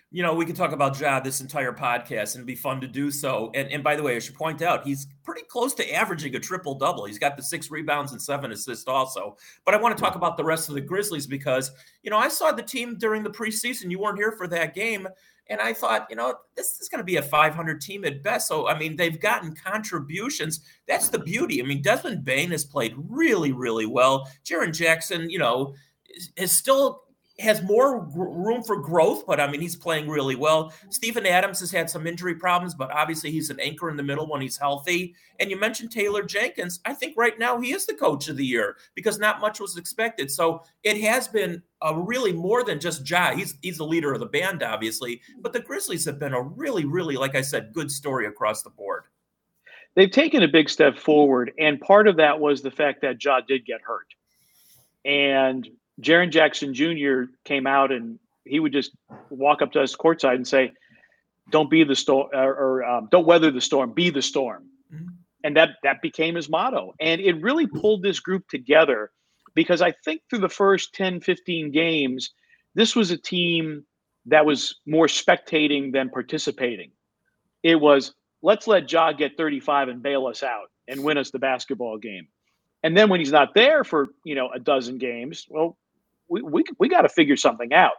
You 0.09 0.23
know, 0.23 0.33
we 0.33 0.43
could 0.43 0.55
talk 0.55 0.71
about 0.71 0.99
Ja 0.99 1.19
this 1.19 1.39
entire 1.39 1.71
podcast 1.71 2.33
and 2.33 2.37
it'd 2.37 2.47
be 2.47 2.55
fun 2.55 2.81
to 2.81 2.87
do 2.87 3.11
so. 3.11 3.51
And, 3.53 3.71
and 3.71 3.83
by 3.83 3.95
the 3.95 4.01
way, 4.01 4.15
I 4.15 4.19
should 4.19 4.33
point 4.33 4.63
out 4.63 4.87
he's 4.87 5.05
pretty 5.23 5.43
close 5.43 5.75
to 5.75 5.93
averaging 5.93 6.35
a 6.35 6.39
triple 6.39 6.73
double. 6.73 7.05
He's 7.05 7.19
got 7.19 7.37
the 7.37 7.43
six 7.43 7.69
rebounds 7.69 8.13
and 8.13 8.19
seven 8.19 8.51
assists 8.51 8.87
also. 8.87 9.37
But 9.65 9.75
I 9.75 9.77
want 9.77 9.95
to 9.95 10.01
talk 10.01 10.15
about 10.15 10.35
the 10.35 10.45
rest 10.45 10.67
of 10.67 10.73
the 10.73 10.81
Grizzlies 10.81 11.27
because, 11.27 11.69
you 12.01 12.09
know, 12.09 12.17
I 12.17 12.29
saw 12.29 12.51
the 12.51 12.63
team 12.63 12.97
during 12.97 13.21
the 13.21 13.29
preseason. 13.29 13.91
You 13.91 13.99
weren't 13.99 14.17
here 14.17 14.31
for 14.31 14.47
that 14.47 14.73
game. 14.73 15.07
And 15.49 15.61
I 15.61 15.73
thought, 15.73 16.07
you 16.09 16.15
know, 16.15 16.35
this 16.55 16.79
is 16.79 16.89
going 16.89 16.99
to 16.99 17.05
be 17.05 17.17
a 17.17 17.21
500 17.21 17.81
team 17.81 18.05
at 18.05 18.23
best. 18.23 18.47
So, 18.47 18.67
I 18.67 18.77
mean, 18.77 18.95
they've 18.95 19.19
gotten 19.19 19.55
contributions. 19.55 20.61
That's 20.87 21.09
the 21.09 21.19
beauty. 21.19 21.61
I 21.61 21.65
mean, 21.65 21.81
Desmond 21.81 22.23
Bane 22.23 22.51
has 22.51 22.65
played 22.65 22.93
really, 22.97 23.51
really 23.51 23.85
well. 23.85 24.29
Jaren 24.45 24.75
Jackson, 24.75 25.29
you 25.29 25.39
know, 25.39 25.73
is, 26.09 26.31
is 26.35 26.51
still 26.51 27.03
has 27.39 27.61
more 27.61 28.01
gr- 28.01 28.29
room 28.29 28.63
for 28.63 28.77
growth, 28.77 29.25
but 29.27 29.39
I 29.39 29.49
mean, 29.49 29.61
he's 29.61 29.75
playing 29.75 30.09
really 30.09 30.35
well. 30.35 30.65
Mm-hmm. 30.65 30.91
Steven 30.91 31.25
Adams 31.25 31.59
has 31.59 31.69
had 31.69 31.89
some 31.89 32.07
injury 32.07 32.35
problems, 32.35 32.73
but 32.73 32.91
obviously 32.91 33.29
he's 33.29 33.49
an 33.49 33.59
anchor 33.59 33.89
in 33.89 33.97
the 33.97 34.03
middle 34.03 34.27
when 34.27 34.41
he's 34.41 34.57
healthy. 34.57 35.13
And 35.39 35.51
you 35.51 35.59
mentioned 35.59 35.91
Taylor 35.91 36.23
Jenkins. 36.23 36.79
I 36.85 36.93
think 36.93 37.15
right 37.15 37.37
now 37.37 37.59
he 37.59 37.73
is 37.73 37.85
the 37.85 37.93
coach 37.93 38.27
of 38.27 38.37
the 38.37 38.45
year 38.45 38.77
because 38.95 39.19
not 39.19 39.39
much 39.39 39.59
was 39.59 39.77
expected. 39.77 40.31
So 40.31 40.63
it 40.83 40.99
has 41.01 41.27
been 41.27 41.61
a 41.83 41.95
really 41.95 42.33
more 42.33 42.63
than 42.63 42.79
just 42.79 43.07
Ja. 43.07 43.35
He's 43.35 43.55
he's 43.61 43.77
the 43.77 43.85
leader 43.85 44.13
of 44.13 44.19
the 44.19 44.25
band, 44.25 44.63
obviously, 44.63 45.17
mm-hmm. 45.17 45.41
but 45.41 45.53
the 45.53 45.59
Grizzlies 45.59 46.05
have 46.05 46.17
been 46.17 46.33
a 46.33 46.41
really, 46.41 46.85
really, 46.85 47.17
like 47.17 47.35
I 47.35 47.41
said, 47.41 47.71
good 47.73 47.91
story 47.91 48.25
across 48.25 48.63
the 48.63 48.71
board. 48.71 49.03
They've 49.93 50.09
taken 50.09 50.43
a 50.43 50.47
big 50.47 50.69
step 50.69 50.97
forward, 50.97 51.53
and 51.59 51.79
part 51.79 52.07
of 52.07 52.17
that 52.17 52.39
was 52.39 52.61
the 52.61 52.71
fact 52.71 53.01
that 53.01 53.23
Ja 53.23 53.41
did 53.41 53.65
get 53.65 53.81
hurt. 53.81 54.07
And 55.05 55.67
Jaren 56.01 56.31
Jackson 56.31 56.73
Jr. 56.73 57.31
came 57.43 57.65
out 57.65 57.91
and 57.91 58.19
he 58.45 58.59
would 58.59 58.73
just 58.73 58.91
walk 59.29 59.61
up 59.61 59.71
to 59.73 59.81
us 59.81 59.95
courtside 59.95 60.35
and 60.35 60.47
say, 60.47 60.71
"Don't 61.49 61.69
be 61.69 61.83
the 61.83 61.95
storm, 61.95 62.29
or, 62.33 62.53
or 62.53 62.85
um, 62.85 63.07
don't 63.11 63.25
weather 63.25 63.51
the 63.51 63.61
storm. 63.61 63.93
Be 63.93 64.09
the 64.09 64.21
storm." 64.21 64.65
Mm-hmm. 64.93 65.07
And 65.43 65.57
that 65.57 65.71
that 65.83 66.01
became 66.01 66.35
his 66.35 66.49
motto, 66.49 66.93
and 66.99 67.21
it 67.21 67.41
really 67.41 67.67
pulled 67.67 68.03
this 68.03 68.19
group 68.19 68.47
together 68.49 69.11
because 69.53 69.81
I 69.81 69.91
think 70.05 70.21
through 70.29 70.39
the 70.39 70.49
first 70.49 70.93
10, 70.93 71.19
15 71.21 71.71
games, 71.71 72.31
this 72.75 72.95
was 72.95 73.09
a 73.09 73.17
team 73.17 73.83
that 74.27 74.45
was 74.45 74.75
more 74.85 75.07
spectating 75.07 75.91
than 75.91 76.09
participating. 76.09 76.91
It 77.63 77.75
was 77.75 78.13
let's 78.41 78.67
let 78.67 78.91
Ja 78.91 79.11
get 79.13 79.35
35 79.37 79.89
and 79.89 80.03
bail 80.03 80.27
us 80.27 80.43
out 80.43 80.69
and 80.87 81.03
win 81.03 81.17
us 81.17 81.31
the 81.31 81.39
basketball 81.39 81.97
game. 81.97 82.27
And 82.83 82.95
then 82.95 83.09
when 83.09 83.19
he's 83.19 83.31
not 83.31 83.53
there 83.55 83.83
for 83.83 84.07
you 84.23 84.35
know 84.35 84.49
a 84.53 84.59
dozen 84.59 84.97
games, 84.97 85.47
well, 85.49 85.77
we, 86.29 86.41
we, 86.41 86.63
we 86.79 86.89
got 86.89 87.01
to 87.01 87.09
figure 87.09 87.37
something 87.37 87.73
out. 87.73 87.93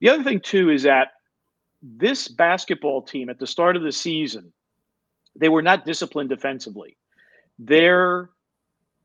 The 0.00 0.10
other 0.10 0.22
thing, 0.22 0.40
too, 0.40 0.70
is 0.70 0.82
that 0.84 1.08
this 1.82 2.28
basketball 2.28 3.02
team 3.02 3.28
at 3.28 3.38
the 3.38 3.46
start 3.46 3.76
of 3.76 3.82
the 3.82 3.92
season, 3.92 4.52
they 5.36 5.48
were 5.48 5.62
not 5.62 5.84
disciplined 5.84 6.28
defensively. 6.28 6.96
Their 7.58 8.30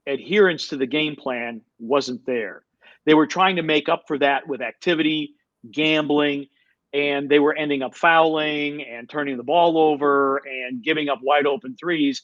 adherence 0.07 0.67
to 0.67 0.77
the 0.77 0.86
game 0.86 1.15
plan 1.15 1.62
wasn't 1.79 2.25
there. 2.25 2.63
They 3.05 3.13
were 3.13 3.27
trying 3.27 3.55
to 3.57 3.63
make 3.63 3.89
up 3.89 4.03
for 4.07 4.17
that 4.19 4.48
with 4.48 4.62
activity, 4.62 5.36
gambling, 5.72 6.48
and 6.93 7.29
they 7.29 7.39
were 7.39 7.55
ending 7.55 7.81
up 7.81 7.95
fouling 7.95 8.83
and 8.83 9.10
turning 9.10 9.38
the 9.38 9.43
ball 9.43 9.77
over 9.77 10.38
and 10.38 10.83
giving 10.83 11.10
up 11.10 11.19
wide 11.22 11.48
open 11.48 11.75
threes. 11.75 12.24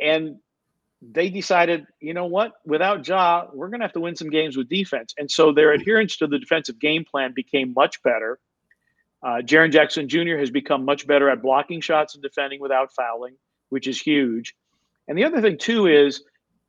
And 0.00 0.38
they 1.12 1.28
decided, 1.28 1.86
you 2.00 2.14
know 2.14 2.26
what, 2.26 2.52
without 2.64 3.06
Ja, 3.06 3.46
we're 3.52 3.68
going 3.68 3.80
to 3.80 3.84
have 3.84 3.92
to 3.92 4.00
win 4.00 4.16
some 4.16 4.30
games 4.30 4.56
with 4.56 4.68
defense. 4.68 5.14
And 5.18 5.30
so 5.30 5.52
their 5.52 5.72
adherence 5.72 6.16
to 6.18 6.26
the 6.26 6.38
defensive 6.38 6.78
game 6.78 7.04
plan 7.04 7.32
became 7.34 7.72
much 7.74 8.02
better. 8.02 8.38
Uh, 9.22 9.40
Jaren 9.40 9.72
Jackson 9.72 10.08
Jr. 10.08 10.36
has 10.36 10.50
become 10.50 10.84
much 10.84 11.06
better 11.06 11.28
at 11.30 11.42
blocking 11.42 11.80
shots 11.80 12.14
and 12.14 12.22
defending 12.22 12.60
without 12.60 12.92
fouling, 12.94 13.34
which 13.70 13.86
is 13.86 14.00
huge. 14.00 14.54
And 15.08 15.18
the 15.18 15.24
other 15.24 15.40
thing, 15.40 15.58
too, 15.58 15.86
is 15.86 16.22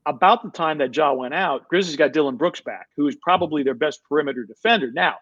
about 0.05 0.43
the 0.43 0.51
time 0.51 0.77
that 0.79 0.95
Ja 0.95 1.13
went 1.13 1.33
out, 1.33 1.67
Grizzlies 1.67 1.95
got 1.95 2.13
Dillon 2.13 2.37
Brooks 2.37 2.61
back, 2.61 2.87
who 2.95 3.07
is 3.07 3.15
probably 3.15 3.63
their 3.63 3.73
best 3.73 4.01
perimeter 4.07 4.43
defender. 4.43 4.91
Now, 4.91 5.15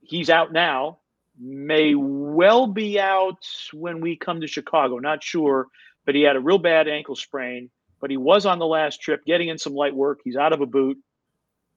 he's 0.00 0.30
out 0.30 0.52
now, 0.52 0.98
may 1.38 1.94
well 1.94 2.66
be 2.66 2.98
out 2.98 3.44
when 3.72 4.00
we 4.00 4.16
come 4.16 4.40
to 4.40 4.46
Chicago. 4.46 4.98
Not 4.98 5.22
sure, 5.22 5.66
but 6.06 6.14
he 6.14 6.22
had 6.22 6.36
a 6.36 6.40
real 6.40 6.58
bad 6.58 6.88
ankle 6.88 7.16
sprain. 7.16 7.70
But 8.00 8.10
he 8.10 8.16
was 8.16 8.46
on 8.46 8.58
the 8.58 8.66
last 8.66 9.00
trip, 9.00 9.24
getting 9.24 9.48
in 9.48 9.58
some 9.58 9.74
light 9.74 9.94
work. 9.94 10.20
He's 10.24 10.36
out 10.36 10.52
of 10.52 10.60
a 10.60 10.66
boot. 10.66 10.98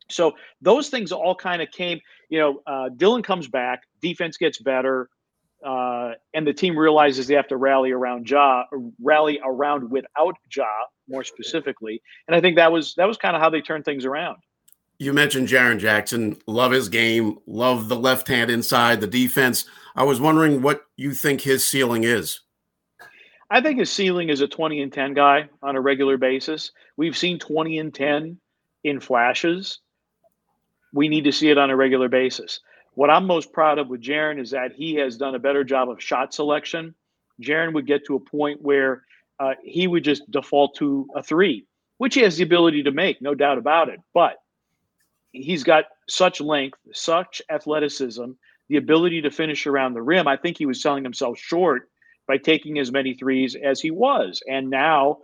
So 0.09 0.33
those 0.61 0.89
things 0.89 1.11
all 1.11 1.35
kind 1.35 1.61
of 1.61 1.71
came. 1.71 1.99
You 2.29 2.39
know, 2.39 2.61
uh, 2.67 2.89
Dillon 2.89 3.23
comes 3.23 3.47
back, 3.47 3.83
defense 4.01 4.37
gets 4.37 4.59
better, 4.59 5.09
uh, 5.65 6.11
and 6.33 6.45
the 6.45 6.53
team 6.53 6.77
realizes 6.77 7.27
they 7.27 7.35
have 7.35 7.47
to 7.47 7.57
rally 7.57 7.91
around 7.91 8.29
Ja, 8.29 8.63
rally 9.01 9.39
around 9.43 9.89
without 9.89 10.35
Ja, 10.55 10.65
more 11.07 11.23
specifically. 11.23 12.01
And 12.27 12.35
I 12.35 12.41
think 12.41 12.55
that 12.55 12.71
was 12.71 12.95
that 12.95 13.07
was 13.07 13.17
kind 13.17 13.35
of 13.35 13.41
how 13.41 13.49
they 13.49 13.61
turned 13.61 13.85
things 13.85 14.05
around. 14.05 14.37
You 14.99 15.13
mentioned 15.13 15.47
Jaren 15.47 15.79
Jackson. 15.79 16.37
Love 16.45 16.71
his 16.71 16.87
game. 16.87 17.39
Love 17.47 17.89
the 17.89 17.95
left 17.95 18.27
hand 18.27 18.51
inside 18.51 19.01
the 19.01 19.07
defense. 19.07 19.65
I 19.95 20.03
was 20.03 20.21
wondering 20.21 20.61
what 20.61 20.83
you 20.95 21.13
think 21.13 21.41
his 21.41 21.67
ceiling 21.67 22.03
is. 22.03 22.41
I 23.51 23.59
think 23.59 23.79
his 23.79 23.91
ceiling 23.91 24.29
is 24.29 24.39
a 24.39 24.47
20 24.47 24.81
and 24.81 24.93
10 24.93 25.13
guy 25.13 25.49
on 25.61 25.75
a 25.75 25.81
regular 25.81 26.17
basis. 26.17 26.71
We've 26.95 27.17
seen 27.17 27.37
20 27.37 27.79
and 27.79 27.93
10 27.93 28.39
in 28.85 28.99
flashes. 29.01 29.79
We 30.93 31.09
need 31.09 31.25
to 31.25 31.33
see 31.33 31.49
it 31.49 31.57
on 31.57 31.69
a 31.69 31.75
regular 31.75 32.07
basis. 32.07 32.61
What 32.93 33.09
I'm 33.09 33.27
most 33.27 33.51
proud 33.51 33.77
of 33.77 33.89
with 33.89 34.01
Jaren 34.01 34.39
is 34.39 34.51
that 34.51 34.71
he 34.71 34.95
has 34.95 35.17
done 35.17 35.35
a 35.35 35.39
better 35.39 35.65
job 35.65 35.89
of 35.89 36.01
shot 36.01 36.33
selection. 36.33 36.95
Jaren 37.41 37.73
would 37.73 37.85
get 37.85 38.05
to 38.05 38.15
a 38.15 38.21
point 38.21 38.61
where 38.61 39.03
uh, 39.37 39.55
he 39.61 39.85
would 39.85 40.05
just 40.05 40.31
default 40.31 40.75
to 40.75 41.09
a 41.13 41.21
three, 41.21 41.65
which 41.97 42.15
he 42.15 42.21
has 42.21 42.37
the 42.37 42.43
ability 42.43 42.83
to 42.83 42.91
make, 42.91 43.21
no 43.21 43.35
doubt 43.35 43.57
about 43.57 43.89
it. 43.89 43.99
But 44.13 44.37
he's 45.33 45.65
got 45.65 45.85
such 46.07 46.39
length, 46.39 46.79
such 46.93 47.41
athleticism, 47.49 48.31
the 48.69 48.77
ability 48.77 49.23
to 49.23 49.29
finish 49.29 49.67
around 49.67 49.93
the 49.93 50.01
rim. 50.01 50.25
I 50.25 50.37
think 50.37 50.57
he 50.57 50.65
was 50.65 50.81
selling 50.81 51.03
himself 51.03 51.37
short 51.37 51.89
by 52.31 52.37
taking 52.37 52.79
as 52.79 52.93
many 52.93 53.13
threes 53.13 53.57
as 53.61 53.81
he 53.81 53.91
was. 53.91 54.41
And 54.47 54.69
now 54.69 55.17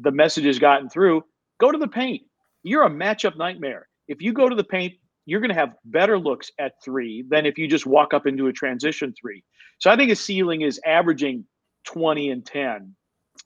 the 0.00 0.10
message 0.10 0.46
has 0.46 0.58
gotten 0.58 0.88
through 0.88 1.22
go 1.60 1.70
to 1.70 1.78
the 1.78 1.86
paint. 1.86 2.22
You're 2.64 2.82
a 2.82 2.90
matchup 2.90 3.36
nightmare. 3.36 3.86
If 4.08 4.20
you 4.20 4.32
go 4.32 4.48
to 4.48 4.56
the 4.56 4.64
paint, 4.64 4.94
you're 5.26 5.38
going 5.38 5.50
to 5.50 5.54
have 5.54 5.74
better 5.84 6.18
looks 6.18 6.50
at 6.58 6.72
three 6.84 7.24
than 7.28 7.46
if 7.46 7.56
you 7.56 7.68
just 7.68 7.86
walk 7.86 8.14
up 8.14 8.26
into 8.26 8.48
a 8.48 8.52
transition 8.52 9.14
three. 9.20 9.44
So 9.78 9.92
I 9.92 9.96
think 9.96 10.08
his 10.08 10.18
ceiling 10.18 10.62
is 10.62 10.80
averaging 10.84 11.44
20 11.84 12.30
and 12.30 12.44
10. 12.44 12.96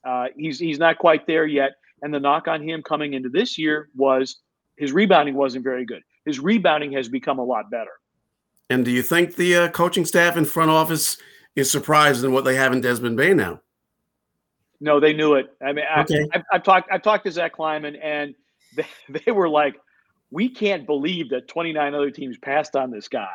Uh, 0.02 0.28
he's 0.34 0.58
he's 0.58 0.78
not 0.78 0.96
quite 0.96 1.26
there 1.26 1.46
yet. 1.46 1.72
And 2.00 2.14
the 2.14 2.20
knock 2.20 2.48
on 2.48 2.66
him 2.66 2.82
coming 2.82 3.12
into 3.12 3.28
this 3.28 3.58
year 3.58 3.90
was 3.94 4.38
his 4.78 4.92
rebounding 4.92 5.34
wasn't 5.34 5.62
very 5.62 5.84
good. 5.84 6.00
His 6.24 6.40
rebounding 6.40 6.92
has 6.92 7.10
become 7.10 7.38
a 7.38 7.44
lot 7.44 7.70
better. 7.70 7.92
And 8.70 8.82
do 8.82 8.90
you 8.90 9.02
think 9.02 9.36
the 9.36 9.56
uh, 9.56 9.68
coaching 9.68 10.06
staff 10.06 10.36
and 10.36 10.48
front 10.48 10.70
office 10.70 11.18
is 11.56 11.70
surprised 11.70 12.24
in 12.24 12.32
what 12.32 12.44
they 12.44 12.56
have 12.56 12.72
in 12.72 12.80
Desmond 12.80 13.16
Bane 13.16 13.36
now? 13.36 13.60
No, 14.80 14.98
they 14.98 15.12
knew 15.12 15.34
it. 15.34 15.46
I 15.62 15.72
mean, 15.72 15.84
okay. 15.98 16.26
I, 16.34 16.42
have 16.50 16.64
talked 16.64 16.90
I've 16.90 17.02
talked 17.02 17.24
to 17.26 17.30
Zach 17.30 17.52
Kleiman, 17.52 17.96
and 17.96 18.34
they, 18.76 18.86
they 19.24 19.32
were 19.32 19.48
like, 19.48 19.80
"We 20.30 20.48
can't 20.48 20.86
believe 20.86 21.30
that 21.30 21.48
29 21.48 21.94
other 21.94 22.10
teams 22.10 22.36
passed 22.38 22.74
on 22.76 22.90
this 22.90 23.08
guy." 23.08 23.28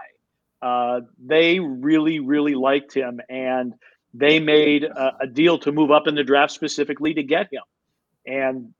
Uh, 0.61 1.01
they 1.23 1.59
really, 1.59 2.19
really 2.19 2.55
liked 2.55 2.93
him, 2.93 3.21
and 3.29 3.73
they 4.13 4.39
made 4.39 4.83
a, 4.83 5.17
a 5.21 5.27
deal 5.27 5.57
to 5.59 5.71
move 5.71 5.91
up 5.91 6.07
in 6.07 6.15
the 6.15 6.23
draft 6.23 6.51
specifically 6.51 7.13
to 7.13 7.23
get 7.23 7.47
him. 7.53 7.61
And 8.25 8.73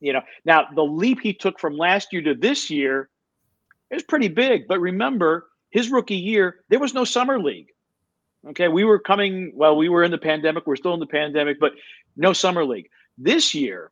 you 0.00 0.14
know, 0.14 0.22
now 0.44 0.68
the 0.74 0.84
leap 0.84 1.20
he 1.20 1.34
took 1.34 1.60
from 1.60 1.76
last 1.76 2.12
year 2.12 2.22
to 2.22 2.34
this 2.34 2.70
year 2.70 3.10
is 3.90 4.02
pretty 4.02 4.28
big. 4.28 4.66
But 4.66 4.80
remember, 4.80 5.48
his 5.70 5.90
rookie 5.90 6.16
year, 6.16 6.64
there 6.68 6.78
was 6.78 6.94
no 6.94 7.04
summer 7.04 7.38
league. 7.38 7.68
Okay, 8.48 8.68
we 8.68 8.84
were 8.84 8.98
coming. 8.98 9.52
Well, 9.54 9.76
we 9.76 9.88
were 9.88 10.02
in 10.02 10.10
the 10.10 10.18
pandemic. 10.18 10.66
We're 10.66 10.76
still 10.76 10.94
in 10.94 11.00
the 11.00 11.06
pandemic, 11.06 11.60
but 11.60 11.72
no 12.16 12.32
summer 12.32 12.64
league 12.64 12.88
this 13.18 13.54
year. 13.54 13.90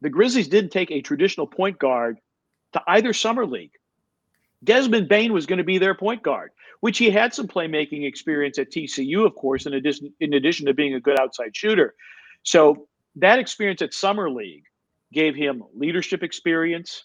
The 0.00 0.10
Grizzlies 0.10 0.48
didn't 0.48 0.70
take 0.70 0.90
a 0.90 1.00
traditional 1.00 1.46
point 1.46 1.78
guard 1.78 2.18
to 2.72 2.82
either 2.86 3.12
summer 3.12 3.46
league. 3.46 3.72
Desmond 4.64 5.08
Bane 5.08 5.32
was 5.32 5.46
going 5.46 5.58
to 5.58 5.64
be 5.64 5.78
their 5.78 5.94
point 5.94 6.22
guard, 6.22 6.50
which 6.80 6.98
he 6.98 7.10
had 7.10 7.32
some 7.32 7.46
playmaking 7.46 8.04
experience 8.04 8.58
at 8.58 8.70
TCU, 8.70 9.24
of 9.24 9.34
course, 9.34 9.66
in 9.66 9.74
addition 9.74 10.12
in 10.20 10.34
addition 10.34 10.66
to 10.66 10.74
being 10.74 10.94
a 10.94 11.00
good 11.00 11.18
outside 11.20 11.54
shooter. 11.54 11.94
So 12.42 12.88
that 13.16 13.38
experience 13.38 13.80
at 13.80 13.94
summer 13.94 14.28
league 14.28 14.64
gave 15.12 15.34
him 15.36 15.62
leadership 15.74 16.22
experience, 16.22 17.04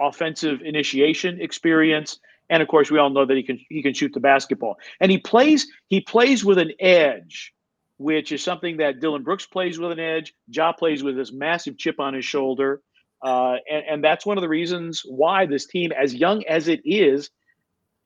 offensive 0.00 0.60
initiation 0.62 1.40
experience, 1.40 2.20
and 2.50 2.62
of 2.62 2.68
course 2.68 2.90
we 2.90 2.98
all 2.98 3.10
know 3.10 3.26
that 3.26 3.36
he 3.36 3.42
can 3.42 3.58
he 3.68 3.82
can 3.82 3.94
shoot 3.94 4.12
the 4.12 4.20
basketball. 4.20 4.78
And 5.00 5.10
he 5.10 5.18
plays 5.18 5.66
he 5.88 6.00
plays 6.00 6.44
with 6.44 6.58
an 6.58 6.72
edge, 6.80 7.52
which 7.98 8.32
is 8.32 8.42
something 8.42 8.78
that 8.78 9.00
Dillon 9.00 9.22
Brooks 9.22 9.46
plays 9.46 9.78
with 9.78 9.92
an 9.92 10.00
edge. 10.00 10.34
Ja 10.48 10.72
plays 10.72 11.02
with 11.02 11.16
this 11.16 11.32
massive 11.32 11.78
chip 11.78 12.00
on 12.00 12.14
his 12.14 12.24
shoulder. 12.24 12.82
Uh, 13.22 13.56
and, 13.70 13.84
and 13.88 14.04
that's 14.04 14.26
one 14.26 14.36
of 14.36 14.42
the 14.42 14.48
reasons 14.48 15.02
why 15.04 15.46
this 15.46 15.66
team, 15.66 15.90
as 15.92 16.14
young 16.14 16.44
as 16.44 16.68
it 16.68 16.80
is, 16.84 17.30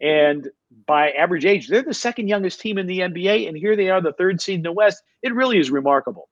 and 0.00 0.48
by 0.86 1.10
average 1.10 1.44
age, 1.44 1.68
they're 1.68 1.82
the 1.82 1.92
second 1.92 2.28
youngest 2.28 2.60
team 2.60 2.78
in 2.78 2.86
the 2.86 3.00
NBA, 3.00 3.48
and 3.48 3.56
here 3.56 3.76
they 3.76 3.90
are, 3.90 4.00
the 4.00 4.12
third 4.14 4.40
seed 4.40 4.56
in 4.56 4.62
the 4.62 4.72
West. 4.72 5.02
It 5.22 5.34
really 5.34 5.58
is 5.58 5.70
remarkable. 5.70 6.28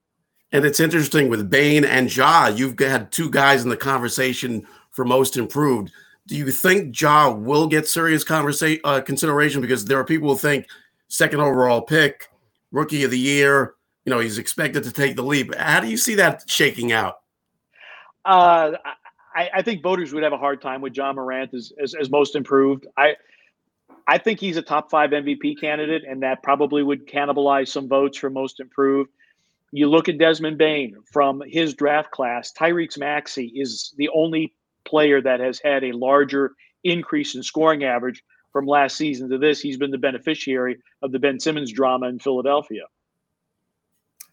And 0.53 0.65
it's 0.65 0.81
interesting 0.81 1.29
with 1.29 1.51
Bane 1.51 1.85
and 1.85 2.15
Ja, 2.15 2.47
you've 2.47 2.79
had 2.79 3.13
two 3.13 3.31
guys 3.31 3.63
in 3.63 3.69
the 3.69 3.77
conversation 3.77 4.67
for 4.91 5.05
most 5.05 5.37
improved. 5.37 5.93
Do 6.29 6.37
you 6.37 6.51
think 6.51 6.99
Ja 7.01 7.31
will 7.31 7.67
get 7.67 7.89
serious 7.89 8.23
conversation 8.23 8.81
uh, 8.85 9.01
consideration? 9.01 9.61
Because 9.63 9.87
there 9.87 9.99
are 9.99 10.05
people 10.05 10.29
who 10.29 10.39
think 10.39 10.67
second 11.09 11.41
overall 11.41 11.81
pick, 11.81 12.29
rookie 12.71 13.03
of 13.03 13.11
the 13.11 13.19
year, 13.19 13.75
you 14.05 14.11
know, 14.11 14.21
he's 14.21 14.39
expected 14.39 14.85
to 14.85 14.93
take 14.93 15.17
the 15.17 15.23
leap. 15.23 15.55
How 15.55 15.81
do 15.81 15.89
you 15.89 15.97
see 15.97 16.15
that 16.17 16.45
shaking 16.47 16.93
out? 16.93 17.21
Uh, 18.25 18.73
I, 19.35 19.51
I, 19.55 19.63
think 19.63 19.83
voters 19.83 20.13
would 20.13 20.23
have 20.23 20.35
a 20.35 20.39
hard 20.39 20.61
time 20.61 20.83
with 20.83 20.95
Ja 20.95 21.13
Morant 21.15 21.55
as, 21.55 21.73
as, 21.83 21.95
as 21.95 22.11
most 22.11 22.37
improved. 22.37 22.87
I 22.97 23.17
I 24.07 24.17
think 24.17 24.41
he's 24.41 24.57
a 24.57 24.63
top 24.63 24.91
five 24.91 25.11
MVP 25.11 25.61
candidate, 25.61 26.03
and 26.09 26.23
that 26.23 26.43
probably 26.43 26.83
would 26.83 27.07
cannibalize 27.07 27.69
some 27.69 27.89
votes 27.89 28.17
for 28.17 28.31
most 28.31 28.61
improved. 28.61 29.11
You 29.71 29.89
look 29.89 30.09
at 30.09 30.17
Desmond 30.17 30.57
Bane 30.57 30.97
from 31.13 31.43
his 31.47 31.75
draft 31.75 32.11
class, 32.11 32.53
Tyrese 32.53 32.99
Maxey 32.99 33.53
is 33.55 33.93
the 33.99 34.09
only 34.09 34.55
player 34.85 35.21
that 35.21 35.41
has 35.41 35.61
had 35.63 35.85
a 35.85 35.93
larger 35.93 36.53
increase 36.85 37.35
in 37.35 37.43
scoring 37.43 37.85
average 37.85 38.23
from 38.53 38.67
last 38.67 38.97
season 38.97 39.29
to 39.31 39.39
this. 39.39 39.61
He's 39.61 39.77
been 39.77 39.91
the 39.91 39.99
beneficiary 39.99 40.79
of 41.03 41.13
the 41.13 41.19
Ben 41.19 41.39
Simmons 41.39 41.73
drama 41.73 42.09
in 42.09 42.19
Philadelphia. 42.19 42.85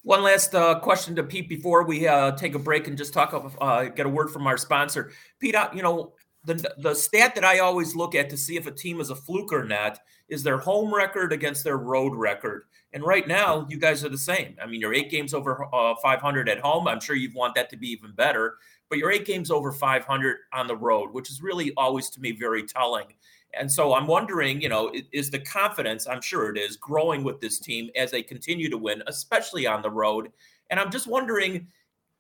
One 0.04 0.22
last 0.22 0.54
uh, 0.54 0.80
question 0.80 1.16
to 1.16 1.24
Pete 1.24 1.50
before 1.50 1.84
we 1.84 2.08
uh, 2.08 2.32
take 2.32 2.54
a 2.54 2.60
break 2.60 2.88
and 2.88 2.98
just 2.98 3.14
talk. 3.14 3.34
Uh, 3.60 3.86
get 3.86 4.06
a 4.06 4.10
word 4.10 4.30
from 4.30 4.46
our 4.46 4.58
sponsor, 4.58 5.12
Pete. 5.40 5.56
You 5.74 5.82
know 5.82 6.14
the 6.46 6.72
the 6.78 6.94
stat 6.94 7.34
that 7.36 7.44
I 7.44 7.60
always 7.60 7.96
look 7.96 8.14
at 8.14 8.30
to 8.30 8.38
see 8.38 8.56
if 8.56 8.68
a 8.68 8.72
team 8.72 9.02
is 9.02 9.10
a 9.10 9.16
fluke 9.16 9.52
or 9.52 9.64
not 9.64 10.00
is 10.30 10.44
their 10.44 10.60
home 10.60 10.94
record 10.94 11.34
against 11.34 11.64
their 11.64 11.78
road 11.78 12.16
record. 12.16 12.66
And 12.94 13.04
right 13.04 13.28
now, 13.28 13.68
you 13.70 13.78
guys 13.78 14.06
are 14.06 14.10
the 14.10 14.18
same. 14.18 14.56
I 14.62 14.68
mean, 14.68 14.80
you're 14.80 14.94
eight 14.94 15.12
games 15.12 15.34
over 15.34 15.68
uh, 15.74 15.96
500 16.02 16.50
at 16.50 16.60
home. 16.60 16.88
I'm 16.88 17.02
sure 17.02 17.16
you 17.16 17.30
want 17.36 17.56
that 17.56 17.70
to 17.72 17.78
be 17.78 17.90
even 17.90 18.14
better, 18.14 18.56
but 18.89 18.98
you're 18.98 19.12
eight 19.12 19.25
games 19.25 19.51
over 19.51 19.72
500 19.72 20.38
on 20.54 20.68
the 20.68 20.75
road, 20.75 21.12
which 21.12 21.30
is 21.30 21.42
really 21.42 21.74
always 21.77 22.10
to 22.12 22.20
me 22.20 22.32
very 22.32 22.63
telling. 22.63 23.08
And 23.54 23.72
so 23.72 23.94
I'm 23.94 24.08
wondering, 24.08 24.62
you 24.62 24.70
know, 24.70 24.94
is 25.13 25.32
the 25.32 25.39
confidence, 25.39 26.08
I'm 26.08 26.22
sure 26.22 26.54
it 26.54 26.58
is, 26.58 26.75
growing 26.77 27.24
with 27.24 27.39
this 27.39 27.60
team 27.60 27.89
as 27.96 28.12
they 28.12 28.22
continue 28.22 28.70
to 28.70 28.77
win, 28.77 29.01
especially 29.08 29.65
on 29.65 29.82
the 29.82 29.89
road? 29.89 30.32
And 30.70 30.80
I'm 30.80 30.92
just 30.92 31.08
wondering, 31.08 31.68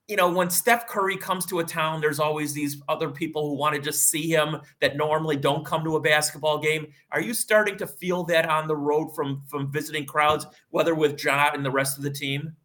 you 0.07 0.15
know, 0.15 0.31
when 0.31 0.49
Steph 0.49 0.87
Curry 0.87 1.17
comes 1.17 1.45
to 1.47 1.59
a 1.59 1.63
town, 1.63 1.99
there's 1.99 2.19
always 2.19 2.53
these 2.53 2.81
other 2.87 3.09
people 3.09 3.49
who 3.49 3.55
want 3.55 3.75
to 3.75 3.81
just 3.81 4.09
see 4.09 4.29
him 4.29 4.57
that 4.79 4.97
normally 4.97 5.35
don't 5.35 5.65
come 5.65 5.83
to 5.83 5.95
a 5.95 6.01
basketball 6.01 6.59
game. 6.59 6.87
Are 7.11 7.21
you 7.21 7.33
starting 7.33 7.75
to 7.77 7.87
feel 7.87 8.23
that 8.25 8.47
on 8.47 8.67
the 8.67 8.75
road 8.75 9.15
from 9.15 9.41
from 9.47 9.71
visiting 9.71 10.05
crowds, 10.05 10.45
whether 10.69 10.93
with 10.93 11.21
Ja 11.23 11.49
and 11.53 11.65
the 11.65 11.71
rest 11.71 11.97
of 11.97 12.03
the 12.03 12.11
team? 12.11 12.55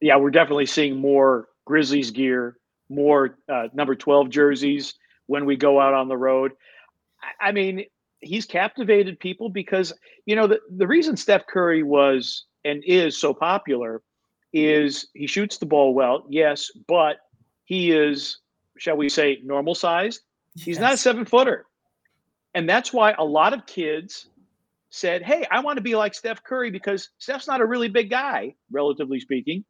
Yeah, 0.00 0.16
we're 0.16 0.30
definitely 0.30 0.66
seeing 0.66 0.96
more 0.96 1.48
Grizzlies 1.66 2.10
gear, 2.10 2.56
more 2.92 3.38
uh, 3.48 3.68
number 3.72 3.94
12 3.94 4.30
jerseys 4.30 4.94
when 5.26 5.46
we 5.46 5.56
go 5.56 5.80
out 5.80 5.94
on 5.94 6.08
the 6.08 6.16
road. 6.16 6.52
I 7.40 7.52
mean, 7.52 7.84
he's 8.20 8.46
captivated 8.46 9.18
people 9.20 9.48
because, 9.48 9.92
you 10.26 10.36
know, 10.36 10.46
the, 10.46 10.60
the 10.76 10.86
reason 10.86 11.16
Steph 11.16 11.46
Curry 11.46 11.82
was 11.82 12.44
and 12.64 12.82
is 12.84 13.18
so 13.18 13.34
popular 13.34 14.02
is 14.52 15.08
he 15.14 15.26
shoots 15.26 15.58
the 15.58 15.66
ball 15.66 15.94
well, 15.94 16.24
yes, 16.28 16.70
but 16.86 17.18
he 17.64 17.90
is, 17.90 18.38
shall 18.78 18.96
we 18.96 19.08
say, 19.08 19.40
normal 19.42 19.74
sized. 19.74 20.20
Yes. 20.54 20.66
He's 20.66 20.78
not 20.78 20.94
a 20.94 20.96
seven 20.96 21.24
footer. 21.24 21.66
And 22.54 22.68
that's 22.68 22.92
why 22.92 23.12
a 23.12 23.24
lot 23.24 23.54
of 23.54 23.66
kids 23.66 24.28
said, 24.90 25.22
Hey, 25.22 25.46
I 25.50 25.60
want 25.60 25.78
to 25.78 25.82
be 25.82 25.96
like 25.96 26.14
Steph 26.14 26.44
Curry 26.44 26.70
because 26.70 27.08
Steph's 27.18 27.46
not 27.46 27.62
a 27.62 27.66
really 27.66 27.88
big 27.88 28.10
guy, 28.10 28.54
relatively 28.70 29.20
speaking, 29.20 29.64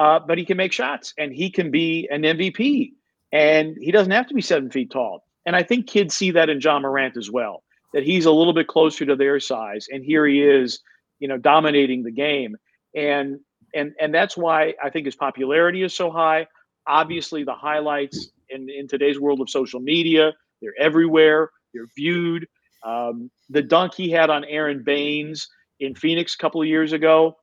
uh, 0.00 0.18
but 0.18 0.38
he 0.38 0.46
can 0.46 0.56
make 0.56 0.72
shots 0.72 1.12
and 1.18 1.30
he 1.30 1.50
can 1.50 1.70
be 1.70 2.08
an 2.10 2.22
MVP. 2.22 2.92
And 3.32 3.76
he 3.78 3.92
doesn't 3.92 4.10
have 4.10 4.26
to 4.28 4.34
be 4.34 4.40
seven 4.40 4.70
feet 4.70 4.90
tall. 4.90 5.24
And 5.44 5.54
I 5.54 5.62
think 5.62 5.86
kids 5.86 6.16
see 6.16 6.30
that 6.30 6.48
in 6.48 6.58
Ja 6.58 6.78
Morant 6.78 7.18
as 7.18 7.30
well, 7.30 7.62
that 7.92 8.02
he's 8.02 8.24
a 8.24 8.32
little 8.32 8.54
bit 8.54 8.66
closer 8.66 9.04
to 9.04 9.14
their 9.14 9.38
size. 9.38 9.88
And 9.90 10.02
here 10.02 10.26
he 10.26 10.42
is, 10.42 10.80
you 11.18 11.28
know, 11.28 11.36
dominating 11.36 12.02
the 12.02 12.10
game. 12.10 12.56
And 12.96 13.40
and 13.74 13.92
and 14.00 14.12
that's 14.12 14.38
why 14.38 14.72
I 14.82 14.88
think 14.88 15.04
his 15.04 15.16
popularity 15.16 15.82
is 15.82 15.94
so 15.94 16.10
high. 16.10 16.46
Obviously, 16.86 17.44
the 17.44 17.54
highlights 17.54 18.30
in, 18.48 18.70
in 18.70 18.88
today's 18.88 19.20
world 19.20 19.42
of 19.42 19.50
social 19.50 19.80
media, 19.80 20.32
they're 20.62 20.72
everywhere, 20.78 21.50
they're 21.74 21.88
viewed. 21.94 22.48
Um, 22.84 23.30
the 23.50 23.62
dunk 23.62 23.94
he 23.94 24.10
had 24.10 24.30
on 24.30 24.44
Aron 24.44 24.82
Baynes 24.82 25.46
in 25.78 25.94
Phoenix 25.94 26.34
a 26.34 26.38
couple 26.38 26.62
of 26.62 26.66
years 26.66 26.94
ago, 26.94 27.36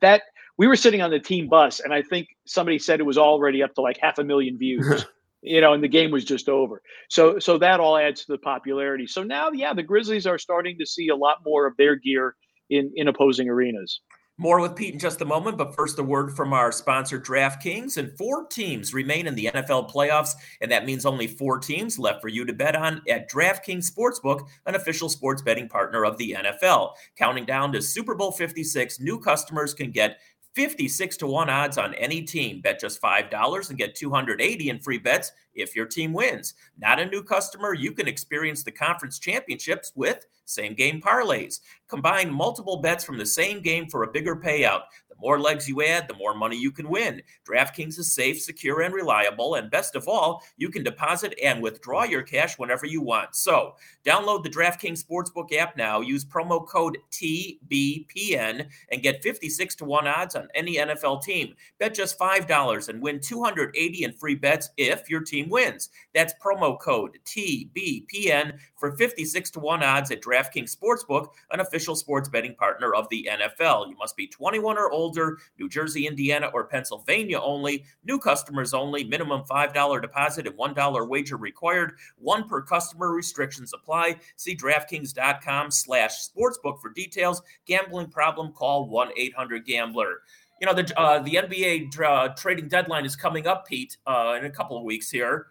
that 0.00 0.22
we 0.56 0.66
were 0.66 0.76
sitting 0.76 1.02
on 1.02 1.10
the 1.10 1.20
team 1.20 1.48
bus, 1.48 1.80
and 1.80 1.92
I 1.92 2.02
think 2.02 2.28
somebody 2.44 2.78
said 2.78 3.00
it 3.00 3.04
was 3.04 3.18
already 3.18 3.62
up 3.62 3.74
to 3.74 3.80
like 3.80 3.98
half 4.00 4.18
a 4.18 4.24
million 4.24 4.58
views. 4.58 5.04
you 5.44 5.60
know, 5.60 5.74
and 5.74 5.84
the 5.84 5.88
game 5.88 6.10
was 6.10 6.24
just 6.24 6.48
over. 6.48 6.80
So, 7.10 7.38
so 7.38 7.58
that 7.58 7.78
all 7.78 7.98
adds 7.98 8.24
to 8.24 8.32
the 8.32 8.38
popularity. 8.38 9.06
So 9.06 9.22
now, 9.22 9.50
yeah, 9.50 9.74
the 9.74 9.82
Grizzlies 9.82 10.26
are 10.26 10.38
starting 10.38 10.78
to 10.78 10.86
see 10.86 11.08
a 11.08 11.16
lot 11.16 11.38
more 11.44 11.66
of 11.66 11.76
their 11.76 11.96
gear 11.96 12.34
in 12.70 12.90
in 12.96 13.08
opposing 13.08 13.48
arenas. 13.48 14.00
More 14.36 14.60
with 14.60 14.74
Pete 14.74 14.94
in 14.94 14.98
just 14.98 15.20
a 15.20 15.24
moment, 15.24 15.56
but 15.56 15.76
first, 15.76 16.00
a 16.00 16.02
word 16.02 16.34
from 16.34 16.52
our 16.52 16.72
sponsor, 16.72 17.20
DraftKings. 17.20 17.98
And 17.98 18.18
four 18.18 18.48
teams 18.48 18.92
remain 18.92 19.28
in 19.28 19.36
the 19.36 19.48
NFL 19.54 19.92
playoffs, 19.92 20.32
and 20.60 20.72
that 20.72 20.84
means 20.84 21.06
only 21.06 21.28
four 21.28 21.60
teams 21.60 22.00
left 22.00 22.20
for 22.20 22.26
you 22.26 22.44
to 22.44 22.52
bet 22.52 22.74
on 22.74 23.00
at 23.08 23.30
DraftKings 23.30 23.88
Sportsbook, 23.88 24.44
an 24.66 24.74
official 24.74 25.08
sports 25.08 25.40
betting 25.40 25.68
partner 25.68 26.04
of 26.04 26.18
the 26.18 26.32
NFL. 26.36 26.94
Counting 27.16 27.44
down 27.44 27.70
to 27.74 27.80
Super 27.80 28.16
Bowl 28.16 28.32
56, 28.32 28.98
new 28.98 29.20
customers 29.20 29.72
can 29.72 29.92
get 29.92 30.18
56 30.54 31.16
to 31.18 31.26
1 31.26 31.50
odds 31.50 31.78
on 31.78 31.94
any 31.94 32.22
team. 32.22 32.60
Bet 32.60 32.80
just 32.80 33.02
$5 33.02 33.68
and 33.68 33.78
get 33.78 33.94
280 33.94 34.68
in 34.68 34.78
free 34.78 34.98
bets 34.98 35.32
if 35.54 35.74
your 35.74 35.86
team 35.86 36.12
wins. 36.12 36.54
Not 36.78 37.00
a 37.00 37.06
new 37.06 37.22
customer, 37.22 37.74
you 37.74 37.92
can 37.92 38.08
experience 38.08 38.62
the 38.62 38.70
conference 38.70 39.18
championships 39.18 39.92
with 39.94 40.26
same 40.46 40.74
game 40.74 41.00
parlays. 41.00 41.60
Combine 41.88 42.32
multiple 42.32 42.76
bets 42.76 43.04
from 43.04 43.18
the 43.18 43.26
same 43.26 43.60
game 43.60 43.88
for 43.88 44.02
a 44.02 44.10
bigger 44.10 44.36
payout. 44.36 44.82
The 45.14 45.20
more 45.20 45.40
legs 45.40 45.68
you 45.68 45.82
add, 45.82 46.08
the 46.08 46.14
more 46.14 46.34
money 46.34 46.56
you 46.56 46.72
can 46.72 46.88
win. 46.88 47.22
DraftKings 47.48 47.98
is 47.98 48.12
safe, 48.12 48.40
secure, 48.40 48.82
and 48.82 48.92
reliable. 48.92 49.54
And 49.54 49.70
best 49.70 49.94
of 49.94 50.08
all, 50.08 50.42
you 50.56 50.70
can 50.70 50.82
deposit 50.82 51.34
and 51.42 51.62
withdraw 51.62 52.02
your 52.02 52.22
cash 52.22 52.58
whenever 52.58 52.84
you 52.84 53.00
want. 53.00 53.36
So 53.36 53.76
download 54.04 54.42
the 54.42 54.50
DraftKings 54.50 55.04
Sportsbook 55.04 55.52
app 55.52 55.76
now. 55.76 56.00
Use 56.00 56.24
promo 56.24 56.66
code 56.66 56.98
TBPN 57.12 58.66
and 58.90 59.02
get 59.02 59.22
56 59.22 59.76
to 59.76 59.84
1 59.84 60.06
odds 60.08 60.34
on 60.34 60.48
any 60.54 60.76
NFL 60.76 61.22
team. 61.22 61.54
Bet 61.78 61.94
just 61.94 62.18
$5 62.18 62.88
and 62.88 63.00
win 63.00 63.20
280 63.20 64.04
in 64.04 64.12
free 64.12 64.34
bets 64.34 64.70
if 64.76 65.08
your 65.08 65.20
team 65.20 65.48
wins. 65.48 65.90
That's 66.12 66.34
promo 66.44 66.78
code 66.80 67.18
TBPN 67.24 68.58
for 68.76 68.96
56 68.96 69.50
to 69.52 69.60
1 69.60 69.82
odds 69.82 70.10
at 70.10 70.22
DraftKings 70.22 70.76
Sportsbook, 70.76 71.28
an 71.52 71.60
official 71.60 71.94
sports 71.94 72.28
betting 72.28 72.56
partner 72.56 72.94
of 72.94 73.08
the 73.10 73.28
NFL. 73.30 73.88
You 73.88 73.96
must 73.96 74.16
be 74.16 74.26
21 74.26 74.76
or 74.76 74.90
older, 74.90 75.03
New 75.12 75.68
Jersey, 75.68 76.06
Indiana, 76.06 76.50
or 76.54 76.64
Pennsylvania 76.64 77.40
only. 77.40 77.84
New 78.04 78.18
customers 78.18 78.74
only. 78.74 79.04
Minimum 79.04 79.42
$5 79.44 80.02
deposit 80.02 80.46
and 80.46 80.56
$1 80.56 81.08
wager 81.08 81.36
required. 81.36 81.94
One 82.18 82.48
per 82.48 82.62
customer. 82.62 83.12
Restrictions 83.12 83.72
apply. 83.74 84.16
See 84.36 84.56
DraftKings.com 84.56 85.70
slash 85.70 86.28
sportsbook 86.28 86.80
for 86.80 86.90
details. 86.94 87.42
Gambling 87.66 88.08
problem? 88.08 88.52
Call 88.52 88.88
1-800-GAMBLER 88.88 90.20
you 90.60 90.66
know 90.66 90.74
the 90.74 90.98
uh, 90.98 91.18
the 91.18 91.34
NBA 91.34 92.00
uh, 92.00 92.28
trading 92.36 92.68
deadline 92.68 93.04
is 93.04 93.16
coming 93.16 93.46
up, 93.46 93.66
Pete, 93.66 93.96
uh, 94.06 94.36
in 94.38 94.46
a 94.46 94.50
couple 94.50 94.78
of 94.78 94.84
weeks 94.84 95.10
here. 95.10 95.48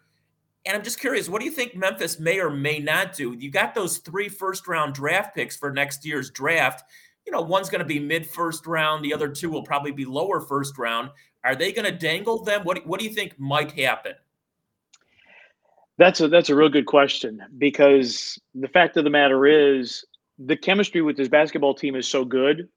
And 0.66 0.74
I'm 0.74 0.82
just 0.82 0.98
curious, 0.98 1.28
what 1.28 1.40
do 1.40 1.44
you 1.44 1.50
think 1.50 1.76
Memphis 1.76 2.18
may 2.18 2.40
or 2.40 2.48
may 2.48 2.78
not 2.78 3.14
do? 3.14 3.34
You 3.38 3.50
got 3.50 3.74
those 3.74 3.98
three 3.98 4.30
first 4.30 4.66
round 4.66 4.94
draft 4.94 5.34
picks 5.34 5.56
for 5.56 5.70
next 5.70 6.06
year's 6.06 6.30
draft. 6.30 6.84
You 7.26 7.32
know, 7.32 7.40
one's 7.40 7.70
going 7.70 7.80
to 7.80 7.86
be 7.86 7.98
mid 7.98 8.26
first 8.26 8.66
round, 8.66 9.04
the 9.04 9.14
other 9.14 9.28
two 9.28 9.50
will 9.50 9.62
probably 9.62 9.92
be 9.92 10.04
lower 10.04 10.40
first 10.40 10.78
round. 10.78 11.10
Are 11.42 11.54
they 11.54 11.72
going 11.72 11.90
to 11.90 11.96
dangle 11.96 12.42
them? 12.42 12.64
What 12.64 12.86
What 12.86 13.00
do 13.00 13.06
you 13.06 13.12
think 13.12 13.38
might 13.38 13.72
happen? 13.72 14.14
That's 15.96 16.20
a 16.20 16.28
that's 16.28 16.50
a 16.50 16.56
real 16.56 16.68
good 16.68 16.86
question 16.86 17.40
because 17.58 18.38
the 18.54 18.68
fact 18.68 18.96
of 18.96 19.04
the 19.04 19.10
matter 19.10 19.46
is 19.46 20.04
the 20.38 20.56
chemistry 20.56 21.02
with 21.02 21.16
this 21.16 21.28
basketball 21.28 21.74
team 21.74 21.94
is 21.94 22.08
so 22.08 22.24
good. 22.24 22.68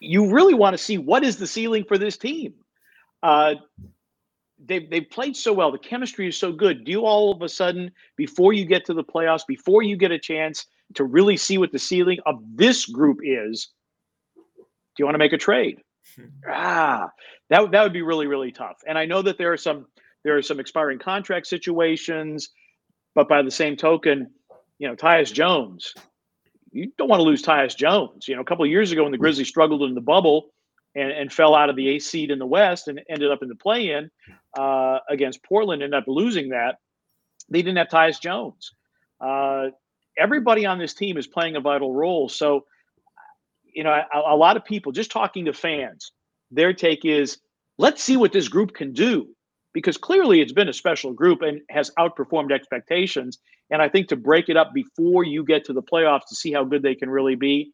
You 0.00 0.32
really 0.32 0.54
want 0.54 0.74
to 0.74 0.78
see 0.78 0.98
what 0.98 1.22
is 1.22 1.36
the 1.36 1.46
ceiling 1.46 1.84
for 1.84 1.96
this 1.96 2.16
team. 2.16 2.54
Uh, 3.22 3.54
they've, 4.64 4.90
they've 4.90 5.08
played 5.08 5.36
so 5.36 5.52
well. 5.52 5.70
The 5.70 5.78
chemistry 5.78 6.26
is 6.26 6.36
so 6.36 6.50
good. 6.50 6.84
Do 6.84 6.90
you 6.90 7.02
all 7.02 7.32
of 7.32 7.42
a 7.42 7.48
sudden, 7.48 7.92
before 8.16 8.52
you 8.52 8.64
get 8.64 8.84
to 8.86 8.94
the 8.94 9.04
playoffs, 9.04 9.46
before 9.46 9.84
you 9.84 9.96
get 9.96 10.10
a 10.10 10.18
chance 10.18 10.66
to 10.94 11.04
really 11.04 11.36
see 11.36 11.58
what 11.58 11.72
the 11.72 11.78
ceiling 11.78 12.18
of 12.26 12.40
this 12.54 12.86
group 12.86 13.18
is, 13.22 13.68
do 14.36 14.72
you 14.98 15.04
want 15.04 15.14
to 15.14 15.18
make 15.18 15.32
a 15.32 15.38
trade? 15.38 15.80
ah, 16.48 17.10
that, 17.50 17.70
that 17.70 17.82
would 17.82 17.92
be 17.92 18.02
really, 18.02 18.26
really 18.26 18.52
tough. 18.52 18.78
And 18.86 18.98
I 18.98 19.04
know 19.06 19.22
that 19.22 19.38
there 19.38 19.52
are 19.52 19.56
some 19.58 19.86
there 20.24 20.36
are 20.36 20.42
some 20.42 20.60
expiring 20.60 21.00
contract 21.00 21.48
situations, 21.48 22.50
but 23.14 23.28
by 23.28 23.42
the 23.42 23.50
same 23.50 23.76
token, 23.76 24.30
you 24.78 24.86
know, 24.86 24.94
Tyus 24.94 25.32
Jones, 25.32 25.94
you 26.70 26.92
don't 26.96 27.08
want 27.08 27.18
to 27.18 27.24
lose 27.24 27.42
Tyus 27.42 27.76
Jones. 27.76 28.28
You 28.28 28.36
know, 28.36 28.40
a 28.40 28.44
couple 28.44 28.64
of 28.64 28.70
years 28.70 28.92
ago 28.92 29.02
when 29.02 29.10
the 29.10 29.18
Grizzlies 29.18 29.48
struggled 29.48 29.82
in 29.82 29.94
the 29.94 30.00
bubble, 30.00 30.52
and, 30.94 31.10
and 31.10 31.32
fell 31.32 31.54
out 31.54 31.70
of 31.70 31.76
the 31.76 31.88
eighth 31.88 32.04
seed 32.04 32.30
in 32.30 32.38
the 32.38 32.46
West 32.46 32.88
and 32.88 33.00
ended 33.08 33.30
up 33.30 33.42
in 33.42 33.48
the 33.48 33.54
play-in 33.54 34.10
uh, 34.58 34.98
against 35.08 35.42
Portland. 35.42 35.82
Ended 35.82 35.98
up 35.98 36.04
losing 36.06 36.50
that. 36.50 36.76
They 37.48 37.62
didn't 37.62 37.78
have 37.78 37.88
Tyus 37.88 38.20
Jones. 38.20 38.72
Uh, 39.20 39.68
everybody 40.18 40.66
on 40.66 40.78
this 40.78 40.94
team 40.94 41.16
is 41.16 41.26
playing 41.26 41.56
a 41.56 41.60
vital 41.60 41.92
role. 41.94 42.28
So, 42.28 42.64
you 43.74 43.84
know, 43.84 43.90
a, 43.90 44.18
a 44.18 44.36
lot 44.36 44.56
of 44.56 44.64
people 44.64 44.92
just 44.92 45.10
talking 45.10 45.44
to 45.46 45.52
fans, 45.52 46.12
their 46.50 46.72
take 46.72 47.04
is, 47.04 47.38
let's 47.78 48.02
see 48.02 48.16
what 48.16 48.32
this 48.32 48.48
group 48.48 48.74
can 48.74 48.92
do 48.92 49.28
because 49.72 49.96
clearly 49.96 50.40
it's 50.40 50.52
been 50.52 50.68
a 50.68 50.72
special 50.72 51.12
group 51.12 51.40
and 51.42 51.60
has 51.70 51.90
outperformed 51.98 52.52
expectations. 52.52 53.38
And 53.70 53.80
I 53.80 53.88
think 53.88 54.08
to 54.08 54.16
break 54.16 54.48
it 54.48 54.56
up 54.56 54.72
before 54.74 55.24
you 55.24 55.44
get 55.44 55.64
to 55.66 55.72
the 55.72 55.82
playoffs 55.82 56.26
to 56.28 56.34
see 56.34 56.52
how 56.52 56.64
good 56.64 56.82
they 56.82 56.94
can 56.94 57.08
really 57.08 57.36
be, 57.36 57.72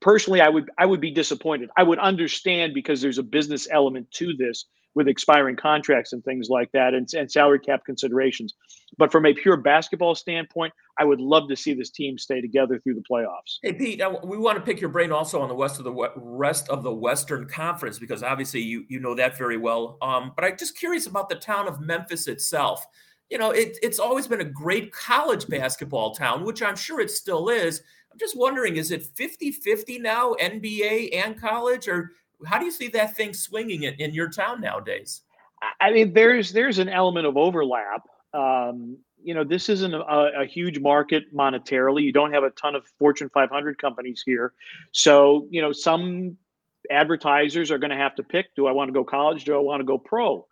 personally 0.00 0.40
i 0.40 0.48
would 0.48 0.70
i 0.78 0.86
would 0.86 1.00
be 1.00 1.10
disappointed 1.10 1.70
i 1.76 1.82
would 1.82 1.98
understand 1.98 2.74
because 2.74 3.00
there's 3.00 3.18
a 3.18 3.22
business 3.22 3.68
element 3.70 4.10
to 4.10 4.34
this 4.36 4.66
with 4.94 5.08
expiring 5.08 5.56
contracts 5.56 6.12
and 6.12 6.22
things 6.24 6.48
like 6.48 6.70
that 6.72 6.94
and, 6.94 7.08
and 7.14 7.30
salary 7.30 7.58
cap 7.58 7.84
considerations. 7.84 8.54
But 8.98 9.10
from 9.10 9.26
a 9.26 9.32
pure 9.32 9.56
basketball 9.56 10.14
standpoint 10.14 10.72
i 10.98 11.04
would 11.04 11.20
love 11.20 11.48
to 11.48 11.56
see 11.56 11.72
this 11.72 11.90
team 11.90 12.18
stay 12.18 12.40
together 12.40 12.78
through 12.78 12.94
the 12.94 13.04
playoffs. 13.10 13.58
Hey 13.62 13.72
pete 13.72 14.02
we 14.24 14.36
want 14.36 14.58
to 14.58 14.62
pick 14.62 14.80
your 14.80 14.90
brain 14.90 15.12
also 15.12 15.40
on 15.40 15.48
the 15.48 15.54
west 15.54 15.78
of 15.78 15.84
the 15.84 16.10
rest 16.16 16.68
of 16.68 16.82
the 16.82 16.92
western 16.92 17.48
conference 17.48 17.98
because 17.98 18.22
obviously 18.22 18.60
you 18.60 18.84
you 18.88 19.00
know 19.00 19.14
that 19.14 19.38
very 19.38 19.56
well. 19.56 19.98
Um, 20.02 20.32
but 20.36 20.44
i'm 20.44 20.56
just 20.56 20.76
curious 20.76 21.06
about 21.06 21.28
the 21.28 21.36
town 21.36 21.68
of 21.68 21.80
memphis 21.80 22.28
itself. 22.28 22.86
You 23.30 23.38
know 23.38 23.50
it, 23.50 23.78
it's 23.82 23.98
always 23.98 24.26
been 24.26 24.40
a 24.40 24.44
great 24.44 24.92
college 24.92 25.48
basketball 25.48 26.14
town 26.14 26.44
which 26.44 26.62
i'm 26.62 26.76
sure 26.76 27.00
it 27.00 27.10
still 27.10 27.48
is. 27.48 27.82
I'm 28.12 28.18
just 28.18 28.36
wondering, 28.36 28.76
is 28.76 28.90
it 28.90 29.06
50 29.06 29.52
50 29.52 29.98
now, 29.98 30.34
NBA 30.34 31.16
and 31.16 31.40
college, 31.40 31.88
or 31.88 32.10
how 32.46 32.58
do 32.58 32.64
you 32.64 32.70
see 32.70 32.88
that 32.88 33.16
thing 33.16 33.32
swinging 33.32 33.84
in, 33.84 33.94
in 33.94 34.14
your 34.14 34.28
town 34.28 34.60
nowadays? 34.60 35.22
I 35.80 35.92
mean, 35.92 36.12
there's 36.12 36.52
there's 36.52 36.78
an 36.78 36.88
element 36.88 37.26
of 37.26 37.36
overlap. 37.36 38.02
Um, 38.34 38.98
you 39.22 39.34
know, 39.34 39.44
this 39.44 39.68
isn't 39.68 39.94
a, 39.94 40.30
a, 40.40 40.46
huge 40.46 40.80
market 40.80 41.32
monetarily. 41.34 42.02
You 42.02 42.12
don't 42.12 42.32
have 42.32 42.42
a 42.42 42.50
ton 42.50 42.74
of 42.74 42.84
Fortune 42.98 43.28
500 43.28 43.78
companies 43.78 44.22
here, 44.24 44.52
so 44.90 45.46
you 45.50 45.60
know 45.60 45.70
some 45.70 46.36
advertisers 46.90 47.70
are 47.70 47.78
going 47.78 47.90
to 47.90 47.96
have 47.96 48.14
to 48.16 48.22
pick: 48.22 48.54
Do 48.56 48.66
I 48.66 48.72
want 48.72 48.88
to 48.88 48.92
go 48.92 49.04
college? 49.04 49.44
Do 49.44 49.54
I 49.54 49.60
want 49.60 49.80
to 49.80 49.84
go 49.84 49.98
pro? 49.98 50.46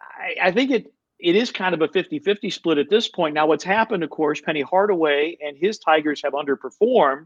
I, 0.00 0.48
I 0.48 0.50
think 0.50 0.70
it 0.70 0.92
it 1.20 1.34
is 1.34 1.50
kind 1.50 1.74
of 1.74 1.82
a 1.82 1.88
50-50 1.88 2.52
split 2.52 2.78
at 2.78 2.88
this 2.88 3.08
point. 3.08 3.34
Now, 3.34 3.46
what's 3.46 3.64
happened, 3.64 4.04
of 4.04 4.10
course, 4.10 4.40
Penny 4.40 4.62
Hardaway 4.62 5.36
and 5.44 5.56
his 5.56 5.78
Tigers 5.78 6.22
have 6.22 6.32
underperformed. 6.32 7.24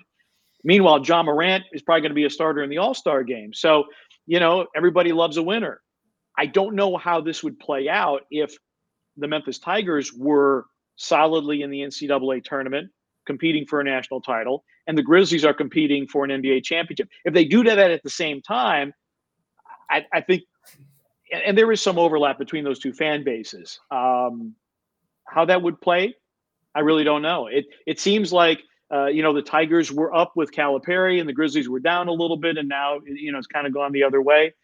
Meanwhile, 0.65 1.03
Ja 1.05 1.23
Morant 1.23 1.65
is 1.73 1.83
probably 1.83 2.03
going 2.03 2.11
to 2.11 2.15
be 2.15 2.25
a 2.25 2.31
starter 2.31 2.63
in 2.63 2.71
the 2.71 2.79
All-Star 2.79 3.25
game. 3.25 3.53
So, 3.53 3.85
you 4.27 4.39
know, 4.39 4.67
everybody 4.77 5.13
loves 5.13 5.37
a 5.37 5.43
winner. 5.43 5.81
I 6.39 6.47
don't 6.47 6.75
know 6.75 6.97
how 6.97 7.21
this 7.21 7.43
would 7.43 7.59
play 7.59 7.89
out 7.89 8.23
if 8.31 8.57
the 9.17 9.29
Memphis 9.29 9.59
Tigers 9.59 10.13
were 10.13 10.67
solidly 10.97 11.63
in 11.63 11.71
the 11.71 11.81
NCAA 11.81 12.45
tournament 12.45 12.91
competing 13.27 13.67
for 13.67 13.81
a 13.81 13.85
national 13.85 14.21
title, 14.21 14.65
and 14.87 14.97
the 14.97 15.03
Grizzlies 15.03 15.45
are 15.45 15.55
competing 15.55 16.07
for 16.07 16.25
an 16.25 16.31
NBA 16.31 16.65
championship. 16.65 17.09
If 17.25 17.35
they 17.35 17.45
do 17.45 17.63
that 17.65 17.79
at 17.79 18.03
the 18.03 18.11
same 18.11 18.43
time, 18.43 18.93
I, 19.91 20.05
I 20.13 20.21
think, 20.21 20.43
and 21.33 21.57
there 21.57 21.71
is 21.73 21.81
some 21.81 21.99
overlap 21.99 22.39
between 22.39 22.65
those 22.65 22.79
two 22.79 22.93
fan 22.93 23.25
bases. 23.25 23.79
Um, 23.91 24.55
how 25.27 25.45
that 25.45 25.63
would 25.63 25.81
play, 25.81 26.15
I 26.75 26.81
really 26.81 27.05
don't 27.05 27.23
know. 27.23 27.47
It 27.47 27.67
it 27.87 28.01
seems 28.01 28.33
like 28.33 28.61
uh, 28.93 29.07
you 29.07 29.23
know 29.23 29.33
the 29.33 29.43
Tigers 29.43 29.91
were 29.91 30.15
up 30.15 30.33
with 30.37 30.53
Calipari 30.53 31.19
and 31.21 31.29
the 31.29 31.33
Grizzlies 31.33 31.69
were 31.69 31.81
down 31.81 32.09
a 32.09 32.13
little 32.13 32.37
bit, 32.37 32.59
and 32.59 32.69
now 32.69 33.01
you 33.05 33.33
know 33.33 33.39
it's 33.39 33.47
kind 33.47 33.67
of 33.67 33.73
gone 33.73 33.93
the 33.93 34.05
other 34.05 34.21
way. 34.21 34.55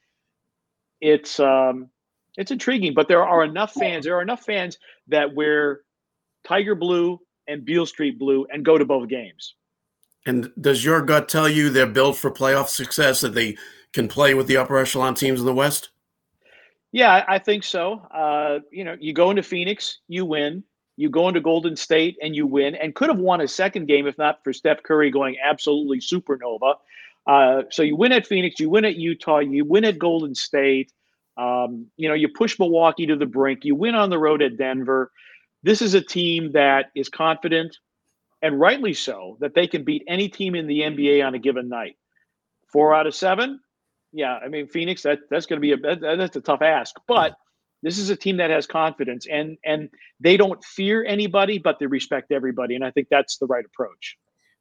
It's 1.01 1.41
um, 1.41 1.89
it's 2.37 2.51
intriguing, 2.51 2.95
but 2.95 3.09
there 3.09 3.25
are 3.25 3.43
enough 3.43 3.73
fans. 3.73 4.05
There 4.05 4.17
are 4.17 4.23
enough 4.23 4.45
fans 4.45 4.79
that 5.09 5.35
wear 5.35 5.81
Tiger 6.45 6.75
blue 6.75 7.21
and 7.47 7.65
Beale 7.65 7.87
Street 7.87 8.19
blue 8.19 8.47
and 8.53 8.65
go 8.65 8.79
to 8.79 8.85
both 8.85 9.09
games. 9.09 9.55
And 10.27 10.53
does 10.61 10.85
your 10.85 11.01
gut 11.01 11.29
tell 11.29 11.49
you 11.49 11.71
they're 11.71 11.87
built 11.87 12.17
for 12.17 12.31
playoff 12.31 12.69
success 12.69 13.23
that 13.23 13.35
they 13.35 13.57
can 13.93 14.09
play 14.09 14.35
with 14.35 14.47
the 14.47 14.59
upper 14.59 14.79
echelon 14.79 15.15
teams 15.15 15.41
in 15.41 15.47
the 15.47 15.55
West? 15.55 15.89
Yeah, 16.93 17.25
I 17.27 17.39
think 17.39 17.65
so. 17.65 18.01
Uh, 18.15 18.61
you 18.71 18.85
know, 18.85 18.97
you 18.99 19.13
go 19.13 19.31
into 19.31 19.43
Phoenix, 19.43 20.01
you 20.09 20.25
win. 20.25 20.65
You 20.99 21.09
go 21.09 21.29
into 21.29 21.41
Golden 21.41 21.77
State 21.77 22.19
and 22.21 22.35
you 22.35 22.45
win, 22.45 22.75
and 22.75 22.93
could 22.93 23.09
have 23.09 23.21
won 23.21 23.41
a 23.41 23.47
second 23.47 23.87
game 23.87 24.09
if 24.09 24.19
not 24.19 24.43
for 24.43 24.53
Steph 24.53 24.83
Curry 24.83 25.13
going 25.13 25.37
absolutely 25.41 26.01
supernova. 26.01 26.75
Uh, 27.25 27.63
so 27.71 27.85
you 27.85 27.95
win 27.95 28.11
at 28.11 28.27
Phoenix, 28.27 28.59
you 28.59 28.69
win 28.69 28.85
at 28.85 28.97
Utah, 28.97 29.39
you 29.39 29.65
win 29.65 29.85
at 29.85 29.97
Golden 29.97 30.35
State. 30.35 30.93
Um, 31.37 31.87
you 31.97 32.09
know, 32.09 32.17
you 32.17 32.29
push 32.29 32.59
Milwaukee 32.59 33.07
to 33.07 33.15
the 33.15 33.27
brink, 33.27 33.65
you 33.65 33.77
win 33.77 33.95
on 33.95 34.11
the 34.11 34.19
road 34.19 34.43
at 34.43 34.57
Denver. 34.57 35.13
This 35.63 35.83
is 35.83 35.95
a 35.95 36.01
team 36.01 36.51
that 36.53 36.87
is 36.97 37.09
confident, 37.09 37.79
and 38.43 38.59
rightly 38.59 38.93
so, 38.93 39.37
that 39.39 39.55
they 39.55 39.69
can 39.69 39.85
beat 39.85 40.03
any 40.09 40.29
team 40.29 40.57
in 40.57 40.67
the 40.67 40.81
NBA 40.81 41.25
on 41.25 41.37
a 41.37 41.39
given 41.39 41.69
night. 41.69 41.97
Four 42.73 42.93
out 42.93 43.07
of 43.07 43.15
seven, 43.15 43.61
yeah. 44.13 44.37
I 44.37 44.49
mean, 44.49 44.67
Phoenix, 44.67 45.03
that 45.03 45.21
that's 45.31 45.47
going 45.47 45.59
to 45.59 45.61
be 45.61 45.73
a 45.73 45.77
that, 45.77 46.01
that's 46.01 46.35
a 46.35 46.41
tough 46.41 46.63
ask, 46.63 46.97
but 47.07 47.37
this 47.83 47.99
is 47.99 48.11
a 48.11 48.17
team 48.17 48.37
that 48.39 48.51
has 48.51 48.67
confidence, 48.67 49.27
and 49.31 49.57
and 49.65 49.89
they 50.21 50.37
don't 50.37 50.63
fear 50.65 51.05
anybody, 51.05 51.59
but 51.59 51.79
they 51.79 51.87
respect 51.87 52.33
everybody, 52.33 52.75
and 52.75 52.85
I 52.85 52.91
think 52.91 53.09
that's 53.11 53.39
the 53.39 53.47
right 53.47 53.65
approach. 53.65 54.17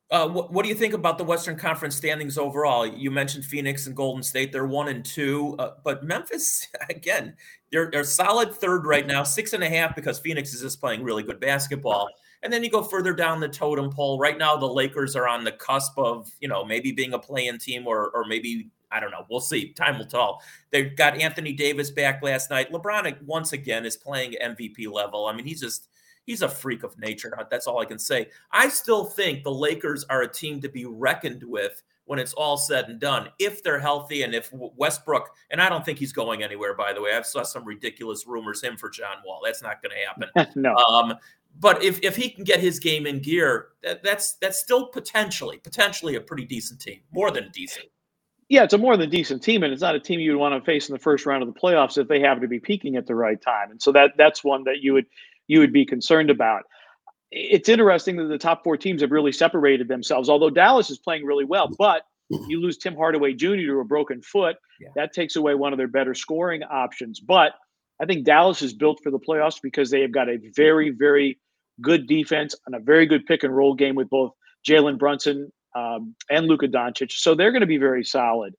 Uh, 0.10 0.26
what, 0.26 0.54
what, 0.54 0.64
do 0.64 0.70
you 0.70 0.76
think 0.76 0.94
about 0.94 1.18
the 1.18 1.24
Western 1.24 1.58
Conference 1.58 1.94
standings 1.94 2.38
overall? 2.38 2.88
You 2.88 3.12
mentioned 3.12 3.44
Phoenix 3.44 3.88
and 3.88 3.96
Golden 3.96 4.24
State; 4.24 4.54
they're 4.54 4.68
one 4.68 4.88
and 4.88 5.04
two, 5.04 5.56
uh, 5.60 5.72
but 5.84 6.04
Memphis 6.04 6.66
again, 6.90 7.36
they're 7.72 7.90
they're 7.92 8.04
solid 8.04 8.54
third 8.54 8.86
right 8.86 9.06
now, 9.06 9.24
six 9.24 9.54
and 9.54 9.64
a 9.64 9.70
half 9.70 9.96
because 9.96 10.20
Phoenix 10.20 10.54
is 10.54 10.62
just 10.62 10.80
playing 10.80 11.04
really 11.04 11.24
good 11.24 11.40
basketball. 11.40 12.08
And 12.44 12.54
then 12.54 12.64
you 12.64 12.70
go 12.70 12.84
further 12.84 13.14
down 13.14 13.40
the 13.40 13.50
totem 13.50 13.90
pole. 13.90 14.20
Right 14.20 14.38
now, 14.38 14.56
the 14.56 14.68
Lakers 14.68 15.16
are 15.16 15.28
on 15.28 15.44
the 15.44 15.52
cusp 15.52 15.98
of 15.98 16.32
you 16.40 16.48
know 16.48 16.64
maybe 16.64 16.92
being 16.92 17.14
a 17.14 17.20
play-in 17.20 17.58
team 17.58 17.86
or 17.86 18.10
or 18.12 18.24
maybe 18.26 18.70
I 18.92 19.00
don't 19.00 19.12
know. 19.12 19.26
We'll 19.30 19.40
see. 19.40 19.74
Time 19.74 19.98
will 19.98 20.06
tell. 20.06 20.42
They 20.72 20.84
got 20.84 21.20
Anthony 21.20 21.54
Davis 21.54 21.92
back 21.92 22.22
last 22.24 22.50
night. 22.50 22.72
LeBron 22.72 23.22
once 23.24 23.54
again 23.54 23.86
is 23.86 23.98
playing 23.98 24.36
MVP 24.42 24.92
level. 24.92 25.26
I 25.26 25.34
mean, 25.34 25.46
he's 25.46 25.62
just 25.62 25.90
he's 26.26 26.42
a 26.42 26.50
freak 26.50 26.84
of 26.84 26.98
nature. 27.00 27.38
That's 27.50 27.68
all 27.68 27.80
I 27.80 27.86
can 27.86 28.00
say. 28.00 28.30
I 28.52 28.70
still 28.70 29.06
think 29.06 29.44
the 29.44 29.52
Lakers 29.52 30.06
are 30.10 30.22
a 30.22 30.28
team 30.28 30.62
to 30.62 30.70
be 30.70 30.86
reckoned 30.86 31.44
with 31.44 31.82
when 32.08 32.20
it's 32.20 32.34
all 32.34 32.58
said 32.58 32.86
and 32.90 33.00
done, 33.00 33.30
if 33.38 33.62
they're 33.62 33.80
healthy 33.80 34.24
and 34.24 34.34
if 34.34 34.50
Westbrook, 34.54 35.30
and 35.52 35.62
I 35.62 35.68
don't 35.68 35.86
think 35.86 36.00
he's 36.00 36.14
going 36.14 36.42
anywhere, 36.42 36.74
by 36.74 36.94
the 36.94 37.02
way. 37.02 37.14
I've 37.14 37.26
saw 37.26 37.44
some 37.44 37.66
ridiculous 37.66 38.26
rumors 38.26 38.64
him 38.64 38.78
for 38.78 38.90
John 38.90 39.18
Wall. 39.26 39.42
That's 39.44 39.62
not 39.62 39.82
going 39.82 39.92
to 39.92 40.34
happen. 40.38 40.52
no. 40.62 40.74
Um, 40.76 41.16
but 41.60 41.84
if, 41.84 42.00
if 42.04 42.16
he 42.16 42.30
can 42.30 42.46
get 42.46 42.62
his 42.62 42.80
game 42.80 43.06
in 43.06 43.20
gear, 43.20 43.70
that, 43.84 44.04
that's 44.04 44.34
that's 44.36 44.58
still 44.58 44.88
potentially 44.88 45.58
potentially 45.58 46.16
a 46.16 46.22
pretty 46.22 46.46
decent 46.46 46.80
team, 46.80 47.00
more 47.12 47.30
than 47.30 47.50
decent. 47.52 47.88
Yeah, 48.50 48.64
it's 48.64 48.74
a 48.74 48.78
more 48.78 48.96
than 48.96 49.10
decent 49.10 49.44
team, 49.44 49.64
and 49.64 49.74
it's 49.74 49.82
not 49.82 49.96
a 49.96 50.00
team 50.00 50.20
you 50.22 50.32
would 50.32 50.40
want 50.40 50.56
to 50.56 50.66
face 50.66 50.88
in 50.88 50.94
the 50.94 51.00
first 51.00 51.26
round 51.26 51.44
of 51.44 51.54
the 51.54 51.60
playoffs 51.60 51.98
if 51.98 52.08
they 52.08 52.22
happen 52.22 52.42
to 52.42 52.48
be 52.48 52.60
peaking 52.60 52.96
at 52.96 53.06
the 53.06 53.16
right 53.16 53.42
time. 53.42 53.72
And 53.72 53.82
so 53.82 53.92
that 53.92 54.12
that's 54.18 54.44
one 54.44 54.64
that 54.64 54.78
you 54.82 54.94
would 54.94 55.06
you 55.48 55.60
would 55.60 55.74
be 55.74 55.86
concerned 55.86 56.30
about. 56.30 56.64
It's 57.30 57.68
interesting 57.68 58.16
that 58.18 58.26
the 58.26 58.38
top 58.38 58.64
four 58.64 58.78
teams 58.78 59.02
have 59.02 59.12
really 59.12 59.34
separated 59.34 59.90
themselves, 59.90 60.30
although 60.30 60.50
Dallas 60.50 60.90
is 60.90 60.98
playing 60.98 61.26
really 61.26 61.44
well. 61.44 61.70
But 61.78 62.04
mm-hmm. 62.32 62.50
you 62.50 62.62
lose 62.62 62.78
Tim 62.78 62.96
Hardaway 62.96 63.34
Jr. 63.34 63.56
to 63.56 63.80
a 63.82 63.86
broken 63.86 64.22
foot. 64.22 64.56
Yeah. 64.80 64.90
That 64.96 65.12
takes 65.12 65.36
away 65.36 65.56
one 65.56 65.74
of 65.74 65.78
their 65.78 65.90
better 65.90 66.14
scoring 66.14 66.64
options. 66.64 67.20
But 67.20 67.52
I 68.02 68.06
think 68.06 68.26
Dallas 68.26 68.62
is 68.62 68.74
built 68.74 69.02
for 69.04 69.12
the 69.12 69.20
playoffs 69.20 69.62
because 69.62 69.90
they 69.90 70.02
have 70.02 70.14
got 70.14 70.30
a 70.30 70.40
very, 70.56 70.92
very 70.92 71.38
good 71.82 72.08
defense 72.08 72.56
and 72.66 72.76
a 72.76 72.80
very 72.80 73.06
good 73.06 73.26
pick 73.26 73.44
and 73.44 73.56
roll 73.56 73.74
game 73.74 73.96
with 73.96 74.10
both 74.10 74.32
Jalen 74.68 74.98
Brunson 74.98 75.52
um, 75.76 76.16
and 76.30 76.48
Luka 76.48 76.68
Doncic. 76.68 77.12
So 77.12 77.36
they're 77.36 77.52
going 77.52 77.62
to 77.62 77.68
be 77.68 77.78
very 77.78 78.04
solid. 78.04 78.54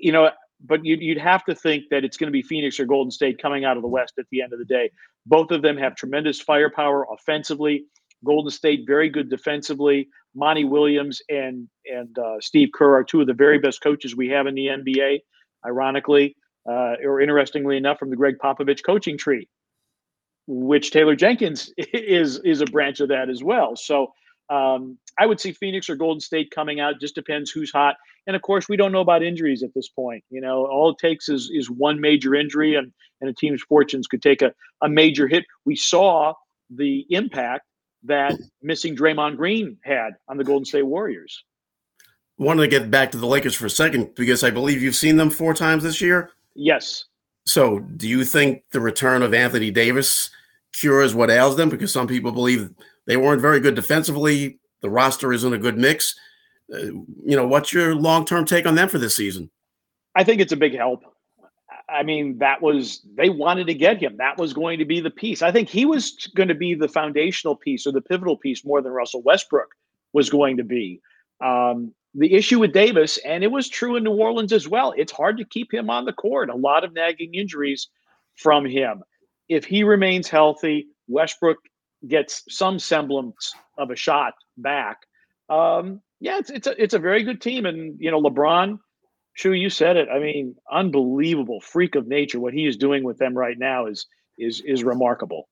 You 0.00 0.12
know, 0.12 0.30
but 0.64 0.84
you'd, 0.84 1.00
you'd 1.00 1.18
have 1.18 1.44
to 1.44 1.54
think 1.54 1.84
that 1.90 2.04
it's 2.04 2.16
going 2.16 2.28
to 2.28 2.32
be 2.32 2.42
Phoenix 2.42 2.80
or 2.80 2.84
Golden 2.84 3.10
State 3.10 3.40
coming 3.40 3.64
out 3.64 3.76
of 3.76 3.82
the 3.82 3.88
West 3.88 4.14
at 4.18 4.26
the 4.30 4.42
end 4.42 4.52
of 4.52 4.58
the 4.58 4.64
day. 4.64 4.90
Both 5.26 5.50
of 5.50 5.62
them 5.62 5.76
have 5.76 5.94
tremendous 5.94 6.40
firepower 6.40 7.06
offensively. 7.12 7.84
Golden 8.24 8.50
State 8.50 8.84
very 8.86 9.08
good 9.08 9.30
defensively. 9.30 10.08
Monty 10.34 10.64
Williams 10.64 11.20
and 11.28 11.68
and 11.90 12.16
uh, 12.18 12.36
Steve 12.40 12.70
Kerr 12.74 12.96
are 12.96 13.04
two 13.04 13.20
of 13.20 13.26
the 13.26 13.34
very 13.34 13.58
best 13.58 13.80
coaches 13.82 14.16
we 14.16 14.28
have 14.28 14.46
in 14.46 14.54
the 14.54 14.66
NBA. 14.66 15.20
Ironically, 15.66 16.36
uh, 16.68 16.94
or 17.04 17.20
interestingly 17.20 17.76
enough, 17.76 17.98
from 17.98 18.10
the 18.10 18.16
Gregg 18.16 18.36
Popovich 18.42 18.80
coaching 18.84 19.18
tree, 19.18 19.48
which 20.46 20.90
Taylor 20.90 21.16
Jenkins 21.16 21.72
is 21.78 22.38
is 22.40 22.60
a 22.60 22.66
branch 22.66 23.00
of 23.00 23.08
that 23.08 23.28
as 23.28 23.42
well. 23.42 23.76
So 23.76 24.12
um, 24.50 24.98
I 25.18 25.26
would 25.26 25.40
see 25.40 25.52
Phoenix 25.52 25.90
or 25.90 25.96
Golden 25.96 26.20
State 26.20 26.50
coming 26.50 26.80
out. 26.80 27.00
Just 27.00 27.14
depends 27.14 27.50
who's 27.50 27.70
hot. 27.70 27.96
And 28.26 28.36
of 28.36 28.42
course, 28.42 28.68
we 28.68 28.76
don't 28.76 28.92
know 28.92 29.00
about 29.00 29.22
injuries 29.22 29.62
at 29.62 29.74
this 29.74 29.88
point. 29.88 30.24
You 30.30 30.40
know, 30.40 30.66
all 30.66 30.90
it 30.90 30.98
takes 30.98 31.28
is 31.28 31.50
is 31.52 31.70
one 31.70 32.00
major 32.00 32.34
injury, 32.34 32.74
and 32.74 32.92
and 33.20 33.28
a 33.28 33.34
team's 33.34 33.62
fortunes 33.62 34.06
could 34.06 34.22
take 34.22 34.42
a, 34.42 34.52
a 34.82 34.88
major 34.88 35.26
hit. 35.26 35.44
We 35.64 35.76
saw 35.76 36.34
the 36.70 37.06
impact 37.10 37.64
that 38.04 38.38
missing 38.62 38.96
Draymond 38.96 39.36
Green 39.36 39.76
had 39.82 40.12
on 40.28 40.36
the 40.36 40.44
Golden 40.44 40.64
State 40.64 40.82
Warriors. 40.82 41.44
I 42.40 42.44
wanted 42.44 42.62
to 42.62 42.68
get 42.68 42.90
back 42.90 43.10
to 43.12 43.18
the 43.18 43.26
Lakers 43.26 43.54
for 43.54 43.66
a 43.66 43.70
second 43.70 44.14
because 44.14 44.44
I 44.44 44.50
believe 44.50 44.80
you've 44.80 44.94
seen 44.94 45.16
them 45.16 45.30
four 45.30 45.54
times 45.54 45.82
this 45.82 46.00
year. 46.00 46.30
Yes. 46.54 47.04
So, 47.44 47.80
do 47.80 48.08
you 48.08 48.24
think 48.24 48.62
the 48.70 48.80
return 48.80 49.22
of 49.22 49.34
Anthony 49.34 49.70
Davis 49.70 50.30
cures 50.72 51.14
what 51.14 51.30
ails 51.30 51.56
them? 51.56 51.70
Because 51.70 51.92
some 51.92 52.06
people 52.06 52.30
believe 52.30 52.70
they 53.08 53.16
weren't 53.16 53.42
very 53.42 53.58
good 53.58 53.74
defensively. 53.74 54.60
The 54.82 54.90
roster 54.90 55.32
isn't 55.32 55.52
a 55.52 55.58
good 55.58 55.76
mix. 55.76 56.14
Uh, 56.72 56.78
you 57.24 57.34
know, 57.34 57.46
what's 57.46 57.72
your 57.72 57.94
long 57.94 58.24
term 58.24 58.44
take 58.44 58.66
on 58.66 58.76
them 58.76 58.88
for 58.88 58.98
this 58.98 59.16
season? 59.16 59.50
I 60.14 60.22
think 60.22 60.40
it's 60.40 60.52
a 60.52 60.56
big 60.56 60.76
help. 60.76 61.02
I 61.88 62.02
mean, 62.02 62.38
that 62.38 62.60
was 62.60 63.00
they 63.16 63.30
wanted 63.30 63.66
to 63.68 63.74
get 63.74 64.00
him. 64.00 64.18
That 64.18 64.36
was 64.36 64.52
going 64.52 64.78
to 64.78 64.84
be 64.84 65.00
the 65.00 65.10
piece. 65.10 65.40
I 65.40 65.50
think 65.50 65.70
he 65.70 65.86
was 65.86 66.28
going 66.36 66.48
to 66.48 66.54
be 66.54 66.74
the 66.74 66.88
foundational 66.88 67.56
piece 67.56 67.86
or 67.86 67.92
the 67.92 68.02
pivotal 68.02 68.36
piece 68.36 68.64
more 68.64 68.82
than 68.82 68.92
Russell 68.92 69.22
Westbrook 69.22 69.70
was 70.12 70.28
going 70.28 70.58
to 70.58 70.64
be. 70.64 71.00
Um, 71.42 71.94
the 72.14 72.34
issue 72.34 72.58
with 72.58 72.72
Davis, 72.72 73.18
and 73.18 73.42
it 73.42 73.50
was 73.50 73.68
true 73.68 73.96
in 73.96 74.04
New 74.04 74.12
Orleans 74.12 74.52
as 74.52 74.68
well, 74.68 74.92
it's 74.96 75.12
hard 75.12 75.38
to 75.38 75.44
keep 75.44 75.72
him 75.72 75.88
on 75.88 76.04
the 76.04 76.12
court. 76.12 76.50
A 76.50 76.54
lot 76.54 76.84
of 76.84 76.92
nagging 76.92 77.34
injuries 77.34 77.88
from 78.36 78.66
him. 78.66 79.02
If 79.48 79.64
he 79.64 79.82
remains 79.82 80.28
healthy, 80.28 80.88
Westbrook 81.06 81.58
gets 82.06 82.42
some 82.48 82.78
semblance 82.78 83.52
of 83.76 83.90
a 83.90 83.96
shot 83.96 84.34
back. 84.56 84.98
Um, 85.48 86.00
yeah, 86.20 86.38
it's 86.38 86.50
it's 86.50 86.66
a 86.66 86.82
it's 86.82 86.94
a 86.94 86.98
very 86.98 87.22
good 87.22 87.40
team, 87.40 87.66
and 87.66 87.96
you 88.00 88.10
know 88.10 88.20
LeBron. 88.20 88.78
Shu, 89.34 89.52
you 89.52 89.70
said 89.70 89.96
it. 89.96 90.08
I 90.12 90.18
mean, 90.18 90.56
unbelievable 90.70 91.60
freak 91.60 91.94
of 91.94 92.08
nature. 92.08 92.40
What 92.40 92.52
he 92.52 92.66
is 92.66 92.76
doing 92.76 93.04
with 93.04 93.18
them 93.18 93.38
right 93.38 93.56
now 93.58 93.86
is 93.86 94.06
is 94.36 94.60
is 94.66 94.82
remarkable. 94.82 95.48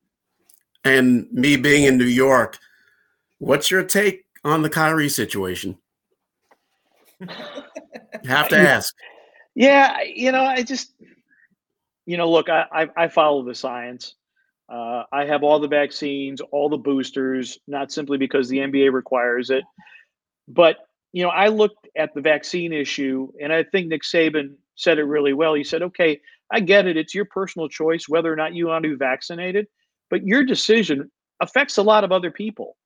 And 0.84 1.28
me 1.32 1.56
being 1.56 1.84
in 1.84 1.96
New 1.96 2.04
York, 2.04 2.58
what's 3.38 3.70
your 3.70 3.82
take 3.82 4.24
on 4.44 4.62
the 4.62 4.70
Kyrie 4.70 5.08
situation? 5.08 5.78
have 8.24 8.48
to 8.48 8.58
ask. 8.58 8.94
Yeah, 9.54 10.02
you 10.02 10.32
know, 10.32 10.44
I 10.44 10.62
just, 10.62 10.92
you 12.04 12.16
know, 12.16 12.30
look, 12.30 12.48
I 12.48 12.66
I, 12.72 13.04
I 13.04 13.08
follow 13.08 13.42
the 13.44 13.54
science. 13.54 14.14
Uh, 14.68 15.04
I 15.12 15.26
have 15.26 15.42
all 15.42 15.60
the 15.60 15.68
vaccines, 15.68 16.40
all 16.40 16.68
the 16.68 16.76
boosters, 16.76 17.58
not 17.68 17.92
simply 17.92 18.18
because 18.18 18.48
the 18.48 18.58
NBA 18.58 18.92
requires 18.92 19.50
it, 19.50 19.64
but 20.48 20.78
you 21.12 21.22
know, 21.22 21.30
I 21.30 21.48
looked 21.48 21.88
at 21.96 22.12
the 22.14 22.20
vaccine 22.20 22.72
issue, 22.72 23.32
and 23.40 23.52
I 23.52 23.62
think 23.62 23.86
Nick 23.86 24.02
Saban 24.02 24.54
said 24.74 24.98
it 24.98 25.04
really 25.04 25.32
well. 25.32 25.54
He 25.54 25.64
said, 25.64 25.82
"Okay, 25.82 26.20
I 26.50 26.60
get 26.60 26.86
it; 26.86 26.96
it's 26.96 27.14
your 27.14 27.24
personal 27.26 27.68
choice 27.68 28.08
whether 28.08 28.30
or 28.32 28.36
not 28.36 28.54
you 28.54 28.66
want 28.66 28.82
to 28.82 28.90
be 28.90 28.96
vaccinated, 28.96 29.66
but 30.10 30.24
your 30.24 30.44
decision 30.44 31.10
affects 31.40 31.78
a 31.78 31.82
lot 31.82 32.04
of 32.04 32.12
other 32.12 32.30
people. 32.30 32.76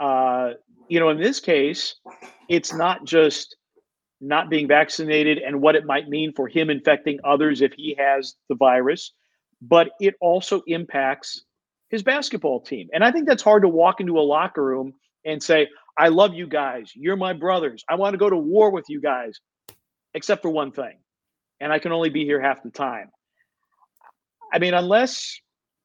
Uh, 0.00 0.54
you 0.88 0.98
know, 0.98 1.10
in 1.10 1.20
this 1.20 1.40
case, 1.40 1.96
it's 2.48 2.72
not 2.72 3.04
just." 3.04 3.56
not 4.22 4.50
being 4.50 4.68
vaccinated 4.68 5.38
and 5.38 5.62
what 5.62 5.74
it 5.74 5.86
might 5.86 6.06
mean 6.06 6.30
for 6.34 6.46
him 6.46 6.68
infecting 6.68 7.18
others 7.24 7.62
if 7.62 7.72
he 7.72 7.96
has 7.98 8.34
the 8.50 8.54
virus 8.54 9.14
but 9.60 9.90
it 10.00 10.14
also 10.20 10.62
impacts 10.66 11.44
his 11.90 12.02
basketball 12.02 12.60
team. 12.60 12.88
And 12.92 13.04
I 13.04 13.10
think 13.10 13.26
that's 13.26 13.42
hard 13.42 13.62
to 13.62 13.68
walk 13.68 14.00
into 14.00 14.18
a 14.18 14.22
locker 14.22 14.64
room 14.64 14.94
and 15.24 15.42
say, 15.42 15.68
I 15.98 16.08
love 16.08 16.34
you 16.34 16.46
guys. 16.46 16.92
You're 16.94 17.16
my 17.16 17.32
brothers. 17.32 17.84
I 17.88 17.96
want 17.96 18.14
to 18.14 18.18
go 18.18 18.30
to 18.30 18.36
war 18.36 18.70
with 18.70 18.86
you 18.88 19.00
guys, 19.00 19.38
except 20.14 20.42
for 20.42 20.50
one 20.50 20.72
thing. 20.72 20.98
And 21.60 21.72
I 21.72 21.78
can 21.78 21.92
only 21.92 22.08
be 22.08 22.24
here 22.24 22.40
half 22.40 22.62
the 22.62 22.70
time. 22.70 23.10
I 24.52 24.58
mean, 24.58 24.74
unless 24.74 25.38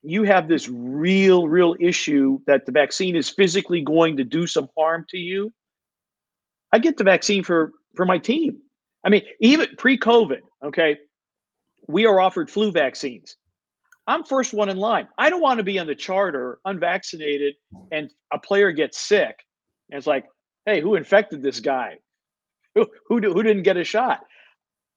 you 0.03 0.23
have 0.23 0.47
this 0.47 0.69
real, 0.69 1.47
real 1.47 1.75
issue 1.79 2.39
that 2.47 2.65
the 2.65 2.71
vaccine 2.71 3.15
is 3.15 3.29
physically 3.29 3.81
going 3.81 4.17
to 4.17 4.23
do 4.23 4.47
some 4.47 4.69
harm 4.77 5.05
to 5.09 5.17
you, 5.17 5.51
I 6.71 6.79
get 6.79 6.97
the 6.97 7.03
vaccine 7.03 7.43
for 7.43 7.71
for 7.95 8.05
my 8.05 8.17
team. 8.17 8.57
I 9.03 9.09
mean, 9.09 9.21
even 9.39 9.67
pre-COVID, 9.77 10.41
okay, 10.63 10.97
we 11.88 12.05
are 12.05 12.19
offered 12.19 12.49
flu 12.49 12.71
vaccines. 12.71 13.38
I'm 14.07 14.23
first 14.23 14.53
one 14.53 14.69
in 14.69 14.77
line. 14.77 15.07
I 15.17 15.29
don't 15.29 15.41
want 15.41 15.57
to 15.57 15.63
be 15.63 15.79
on 15.79 15.87
the 15.87 15.95
charter 15.95 16.59
unvaccinated 16.65 17.55
and 17.91 18.11
a 18.31 18.37
player 18.37 18.71
gets 18.71 18.99
sick. 18.99 19.39
And 19.89 19.97
it's 19.97 20.07
like, 20.07 20.25
hey, 20.65 20.81
who 20.81 20.95
infected 20.95 21.41
this 21.41 21.59
guy? 21.59 21.97
Who 22.75 22.87
who, 23.07 23.21
who 23.21 23.43
didn't 23.43 23.63
get 23.63 23.77
a 23.77 23.83
shot? 23.83 24.21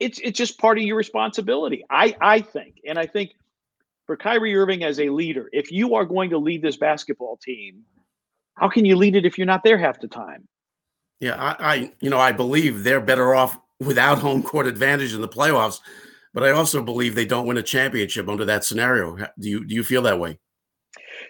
It's 0.00 0.18
it's 0.18 0.36
just 0.36 0.58
part 0.58 0.78
of 0.78 0.84
your 0.84 0.96
responsibility. 0.96 1.84
I 1.90 2.16
I 2.20 2.40
think, 2.40 2.76
and 2.86 2.98
I 2.98 3.06
think 3.06 3.32
for 4.06 4.16
Kyrie 4.16 4.56
Irving 4.56 4.82
as 4.84 5.00
a 5.00 5.10
leader, 5.10 5.48
if 5.52 5.70
you 5.70 5.94
are 5.94 6.04
going 6.04 6.30
to 6.30 6.38
lead 6.38 6.62
this 6.62 6.76
basketball 6.76 7.36
team, 7.36 7.82
how 8.54 8.68
can 8.68 8.84
you 8.84 8.96
lead 8.96 9.16
it 9.16 9.24
if 9.24 9.38
you're 9.38 9.46
not 9.46 9.64
there 9.64 9.78
half 9.78 10.00
the 10.00 10.08
time? 10.08 10.48
Yeah, 11.20 11.36
I, 11.36 11.56
I 11.58 11.92
you 12.00 12.10
know 12.10 12.18
I 12.18 12.32
believe 12.32 12.84
they're 12.84 13.00
better 13.00 13.34
off 13.34 13.58
without 13.80 14.18
home 14.18 14.42
court 14.42 14.66
advantage 14.66 15.14
in 15.14 15.20
the 15.20 15.28
playoffs 15.28 15.80
but 16.34 16.44
I 16.44 16.50
also 16.50 16.82
believe 16.82 17.14
they 17.14 17.26
don't 17.26 17.46
win 17.46 17.56
a 17.56 17.62
championship 17.62 18.28
under 18.28 18.44
that 18.44 18.64
scenario. 18.64 19.16
Do 19.38 19.48
you 19.48 19.64
do 19.64 19.74
you 19.74 19.84
feel 19.84 20.02
that 20.02 20.20
way? 20.20 20.38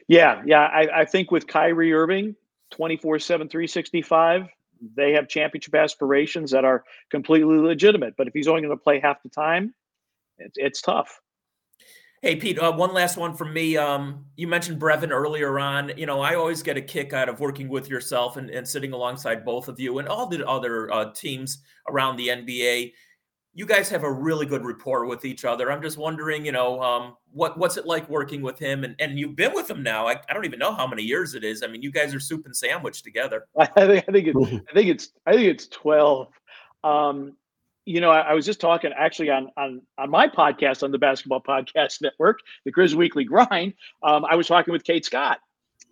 Yeah, 0.07 0.43
yeah. 0.47 0.63
I, 0.63 1.01
I 1.01 1.05
think 1.05 1.31
with 1.31 1.47
Kyrie 1.47 1.93
Irving, 1.93 2.35
24 2.71 3.19
7, 3.19 3.49
365, 3.49 4.47
they 4.97 5.13
have 5.13 5.29
championship 5.29 5.75
aspirations 5.75 6.51
that 6.51 6.65
are 6.65 6.85
completely 7.11 7.57
legitimate. 7.59 8.15
But 8.17 8.29
if 8.29 8.35
he's 8.35 8.49
only 8.49 8.63
going 8.63 8.77
to 8.77 8.83
play 8.83 9.01
half 9.01 9.23
the 9.23 9.29
time, 9.29 9.75
it's, 10.39 10.57
it's 10.57 10.81
tough. 10.81 11.21
Hey, 12.21 12.35
Pete, 12.35 12.59
uh, 12.59 12.73
one 12.73 12.93
last 12.93 13.17
one 13.17 13.37
from 13.37 13.53
me. 13.53 13.77
Um, 13.77 14.25
you 14.35 14.49
mentioned 14.49 14.81
Brevin 14.81 15.11
earlier 15.13 15.61
on. 15.61 15.93
You 15.97 16.07
know, 16.07 16.21
I 16.21 16.35
always 16.35 16.65
get 16.65 16.77
a 16.77 16.83
kick 16.83 17.13
out 17.13 17.29
of 17.29 17.39
working 17.39 17.69
with 17.69 17.89
yourself 17.89 18.37
and, 18.37 18.51
and 18.51 18.67
sitting 18.67 18.93
alongside 18.93 19.45
both 19.45 19.69
of 19.69 19.79
you 19.79 19.99
and 19.99 20.09
all 20.09 20.27
the 20.27 20.45
other 20.45 20.93
uh, 20.93 21.13
teams 21.13 21.63
around 21.89 22.17
the 22.17 22.29
NBA 22.29 22.93
you 23.59 23.67
guys 23.67 23.89
have 23.89 24.05
a 24.05 24.13
really 24.13 24.47
good 24.47 24.65
rapport 24.65 25.05
with 25.07 25.25
each 25.25 25.45
other. 25.45 25.73
I'm 25.73 25.83
just 25.83 25.99
wondering, 25.99 26.47
you 26.47 26.53
know, 26.53 26.81
um, 26.81 27.17
what 27.33 27.59
what's 27.59 27.77
it 27.77 27.87
like 27.87 28.09
working 28.09 28.41
with 28.41 28.57
him? 28.57 28.85
And 28.85 28.95
and 29.01 29.19
you've 29.19 29.35
been 29.35 29.53
with 29.53 29.69
him 29.69 29.83
now. 29.83 30.07
I, 30.07 30.13
I 30.29 30.33
don't 30.33 30.45
even 30.45 30.61
know 30.61 30.73
how 30.73 30.87
many 30.87 31.03
years 31.03 31.35
it 31.35 31.43
is. 31.43 31.65
I 31.65 31.67
mean, 31.67 31.83
you 31.83 31.91
guys 31.91 32.15
are 32.15 32.21
soup 32.21 32.47
and 32.47 32.55
sandwich 32.57 33.03
together. 33.03 33.49
I 33.59 33.67
think 33.67 34.05
I 34.09 34.13
think 34.13 34.29
it's 34.29 34.65
I 34.71 34.75
think 34.75 34.89
it's 34.91 35.11
I 35.27 35.33
think 35.33 35.49
it's 35.49 35.67
twelve. 35.67 36.29
Um, 36.85 37.33
you 37.85 38.01
know, 38.01 38.13
I, 38.13 38.21
I, 38.21 38.35
was 38.35 38.47
just 38.47 38.61
talking 38.61 38.93
actually 38.97 39.31
on 39.31 39.51
on 39.57 39.83
on 39.99 40.09
my 40.09 40.29
podcast 40.29 40.85
on 40.85 40.93
the 40.93 40.99
Basketball 40.99 41.43
Podcast 41.43 41.97
Network, 42.01 42.39
the 42.65 42.71
Grizz 42.71 42.95
Weekly 42.95 43.25
Grind. 43.25 43.75
Um, 44.05 44.25
I 44.25 44.37
was 44.37 44.47
talking 44.47 44.71
with 44.71 44.85
Kate 44.85 45.05
Scott 45.05 45.41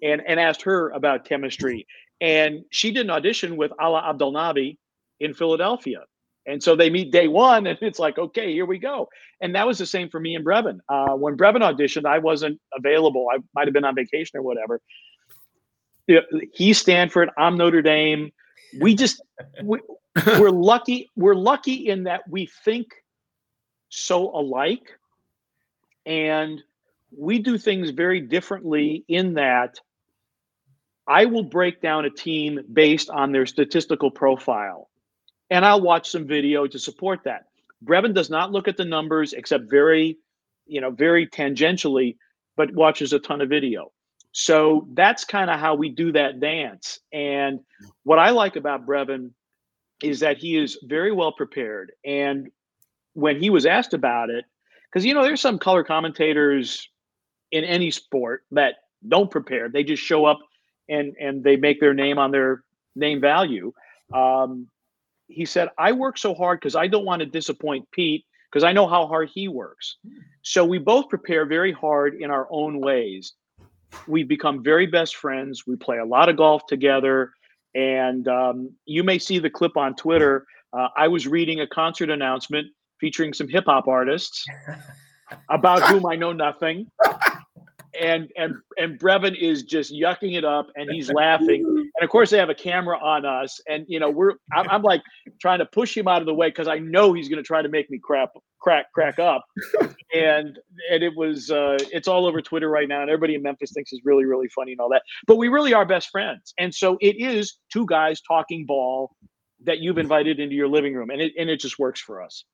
and 0.05 0.23
and 0.25 0.39
asked 0.39 0.63
her 0.63 0.91
about 0.91 1.25
chemistry, 1.25 1.85
and 2.21 2.65
she 2.71 2.93
did 2.93 3.07
an 3.07 3.11
audition 3.11 3.57
with 3.57 3.73
Alaa 3.81 4.05
Abdelnaby 4.05 4.79
in 5.19 5.35
Philadelphia 5.35 6.05
and 6.47 6.63
so 6.63 6.77
they 6.77 6.91
meet 6.91 7.11
day 7.11 7.27
one, 7.27 7.67
and 7.67 7.79
it's 7.83 7.99
like, 7.99 8.19
okay, 8.19 8.53
here 8.53 8.67
we 8.67 8.79
go. 8.79 9.09
And 9.41 9.55
that 9.57 9.67
was 9.67 9.79
the 9.79 9.87
same 9.87 10.09
for 10.09 10.21
me 10.21 10.37
and 10.37 10.45
Brevin. 10.45 10.79
Uh, 10.89 11.15
when 11.15 11.37
Brevin 11.37 11.61
auditioned, 11.61 12.07
I 12.07 12.19
wasn't 12.19 12.61
available. 12.73 13.27
I 13.33 13.39
might 13.55 13.67
have 13.67 13.75
been 13.75 13.85
on 13.85 13.97
vacation 13.97 14.39
or 14.39 14.43
whatever. 14.43 14.81
He's 16.53 16.79
Stanford. 16.79 17.31
I'm 17.37 17.57
Notre 17.57 17.83
Dame. 17.83 18.31
We 18.81 18.95
just 18.95 19.21
we, 19.63 19.81
we're 20.39 20.51
lucky. 20.51 21.11
We're 21.17 21.35
lucky 21.35 21.89
in 21.89 22.05
that 22.05 22.23
we 22.29 22.49
think 22.65 22.93
so 23.89 24.31
alike, 24.31 24.87
and 26.05 26.63
we 27.17 27.41
do 27.41 27.59
things 27.59 27.91
very 27.91 28.21
differently. 28.21 29.05
In 29.09 29.35
that, 29.35 29.81
I 31.09 31.25
will 31.25 31.43
break 31.43 31.81
down 31.81 32.05
a 32.05 32.11
team 32.11 32.61
based 32.73 33.11
on 33.11 33.33
their 33.33 33.47
statistical 33.47 34.13
profile 34.13 34.89
and 35.51 35.65
I'll 35.65 35.81
watch 35.81 36.11
some 36.11 36.27
video 36.27 36.67
to 36.67 36.79
support 36.79 37.21
that. 37.25 37.47
Brevin 37.85 38.15
does 38.15 38.31
not 38.31 38.53
look 38.53 38.69
at 38.69 38.77
the 38.77 38.85
numbers 38.85 39.33
except 39.33 39.71
very, 39.71 40.19
you 40.67 40.81
know, 40.81 40.91
very 40.91 41.27
tangentially, 41.27 42.17
but 42.57 42.73
watches 42.75 43.13
a 43.13 43.19
ton 43.19 43.41
of 43.41 43.49
video. 43.49 43.93
So 44.33 44.87
that's 44.93 45.25
kind 45.25 45.51
of 45.51 45.59
how 45.59 45.75
we 45.75 45.89
do 45.89 46.13
that 46.13 46.41
dance. 46.41 47.01
And 47.13 47.61
what 48.03 48.19
I 48.19 48.31
like 48.31 48.57
about 48.57 48.87
Brevin 48.87 49.31
is 50.03 50.21
that 50.21 50.39
he 50.39 50.57
is 50.57 50.79
very 50.85 51.13
well 51.13 51.33
prepared. 51.33 51.93
And 52.05 52.49
when 53.15 53.41
he 53.41 53.49
was 53.51 53.65
asked 53.65 53.95
about 53.95 54.31
it, 54.31 54.45
because 54.91 55.05
you 55.05 55.15
know, 55.15 55.23
there's 55.23 55.41
some 55.41 55.59
color 55.59 55.85
commentators 55.85 56.89
in 57.51 57.65
any 57.65 57.91
sport 57.91 58.45
that 58.51 58.75
don't 59.09 59.31
prepare; 59.31 59.69
they 59.69 59.85
just 59.85 60.03
show 60.03 60.25
up 60.25 60.39
and 60.89 61.15
and 61.21 61.43
they 61.43 61.57
make 61.57 61.81
their 61.81 61.95
name 61.95 62.19
on 62.19 62.31
their 62.31 62.63
name 62.95 63.21
value. 63.21 63.73
Um, 64.13 64.69
he 65.29 65.45
said, 65.45 65.69
I 65.79 65.93
work 65.93 66.19
so 66.19 66.35
hard 66.35 66.61
because 66.61 66.77
I 66.77 66.87
don't 66.87 67.05
want 67.05 67.21
to 67.21 67.27
disappoint 67.27 67.91
Pete 67.91 68.25
because 68.51 68.65
I 68.65 68.73
know 68.73 68.87
how 68.87 69.07
hard 69.07 69.29
he 69.33 69.49
works. 69.49 69.97
So 70.43 70.65
we 70.65 70.79
both 70.79 71.09
prepare 71.09 71.45
very 71.47 71.73
hard 71.73 72.15
in 72.15 72.31
our 72.31 72.47
own 72.51 72.81
ways. 72.81 73.33
We've 74.07 74.29
become 74.29 74.63
very 74.63 74.87
best 74.87 75.17
friends. 75.17 75.67
We 75.67 75.77
play 75.77 75.99
a 75.99 76.05
lot 76.05 76.29
of 76.29 76.37
golf 76.37 76.67
together. 76.67 77.33
And 77.75 78.27
um, 78.29 78.71
you 78.85 79.03
may 79.03 79.19
see 79.19 79.39
the 79.39 79.51
clip 79.51 79.77
on 79.77 79.95
Twitter. 79.97 80.47
Uh, 80.73 80.89
I 80.97 81.09
was 81.09 81.27
reading 81.27 81.61
a 81.61 81.67
concert 81.67 82.11
announcement 82.11 82.69
featuring 83.01 83.35
some 83.35 83.49
hip 83.49 83.65
hop 83.67 83.89
artists 83.89 84.45
about 85.51 85.83
whom 85.83 86.07
I 86.07 86.17
know 86.17 86.33
nothing 86.33 86.87
and 88.01 88.31
and 88.37 88.55
and 88.79 88.99
Brevin 88.99 89.37
is 89.39 89.63
just 89.63 89.93
yucking 89.93 90.37
it 90.37 90.45
up, 90.45 90.69
and 90.77 90.91
he's 90.91 91.11
laughing. 91.11 91.65
And 91.67 92.05
of 92.05 92.11
course, 92.11 92.31
they 92.31 92.39
have 92.39 92.51
a 92.51 92.55
camera 92.55 92.99
on 92.99 93.25
us, 93.25 93.61
and 93.69 93.85
you 93.89 94.01
know 94.01 94.11
we're 94.11 94.33
I'm, 94.53 94.69
I'm 94.69 94.83
like 94.83 95.03
trying 95.41 95.59
to 95.59 95.67
push 95.67 95.97
him 95.97 96.09
out 96.09 96.23
of 96.23 96.27
the 96.27 96.35
way 96.35 96.49
because 96.49 96.69
I 96.69 96.79
know 96.79 97.13
he's 97.13 97.29
going 97.29 97.43
to 97.43 97.47
try 97.47 97.63
to 97.63 97.69
make 97.69 97.91
me 97.91 97.99
crap 98.03 98.31
crack 98.61 98.87
crack 98.93 99.19
up. 99.19 99.45
and 100.15 100.59
and 100.91 101.03
it 101.03 101.15
was 101.17 101.51
uh, 101.51 101.79
it's 101.93 102.09
all 102.09 102.27
over 102.27 102.41
Twitter 102.41 102.69
right 102.69 102.89
now, 102.89 103.01
and 103.01 103.11
everybody 103.11 103.35
in 103.35 103.43
Memphis 103.43 103.73
thinks 103.73 103.93
it's 103.93 104.05
really 104.05 104.25
really 104.25 104.49
funny 104.49 104.73
and 104.73 104.81
all 104.81 104.91
that. 104.91 105.03
But 105.27 105.37
we 105.37 105.49
really 105.49 105.75
are 105.75 105.85
best 105.85 106.11
friends, 106.11 106.55
and 106.59 106.75
so 106.75 106.99
it 107.01 107.17
is 107.19 107.59
two 107.73 107.87
guys 107.87 108.21
talking 108.21 108.67
ball 108.67 109.15
that 109.65 109.79
you've 109.79 109.99
invited 109.99 110.39
into 110.39 110.55
your 110.55 110.69
living 110.69 110.95
room, 110.95 111.11
and 111.11 111.21
it 111.21 111.33
and 111.39 111.51
it 111.51 111.61
just 111.61 111.79
works 111.79 112.01
for 112.01 112.23
us. 112.23 112.45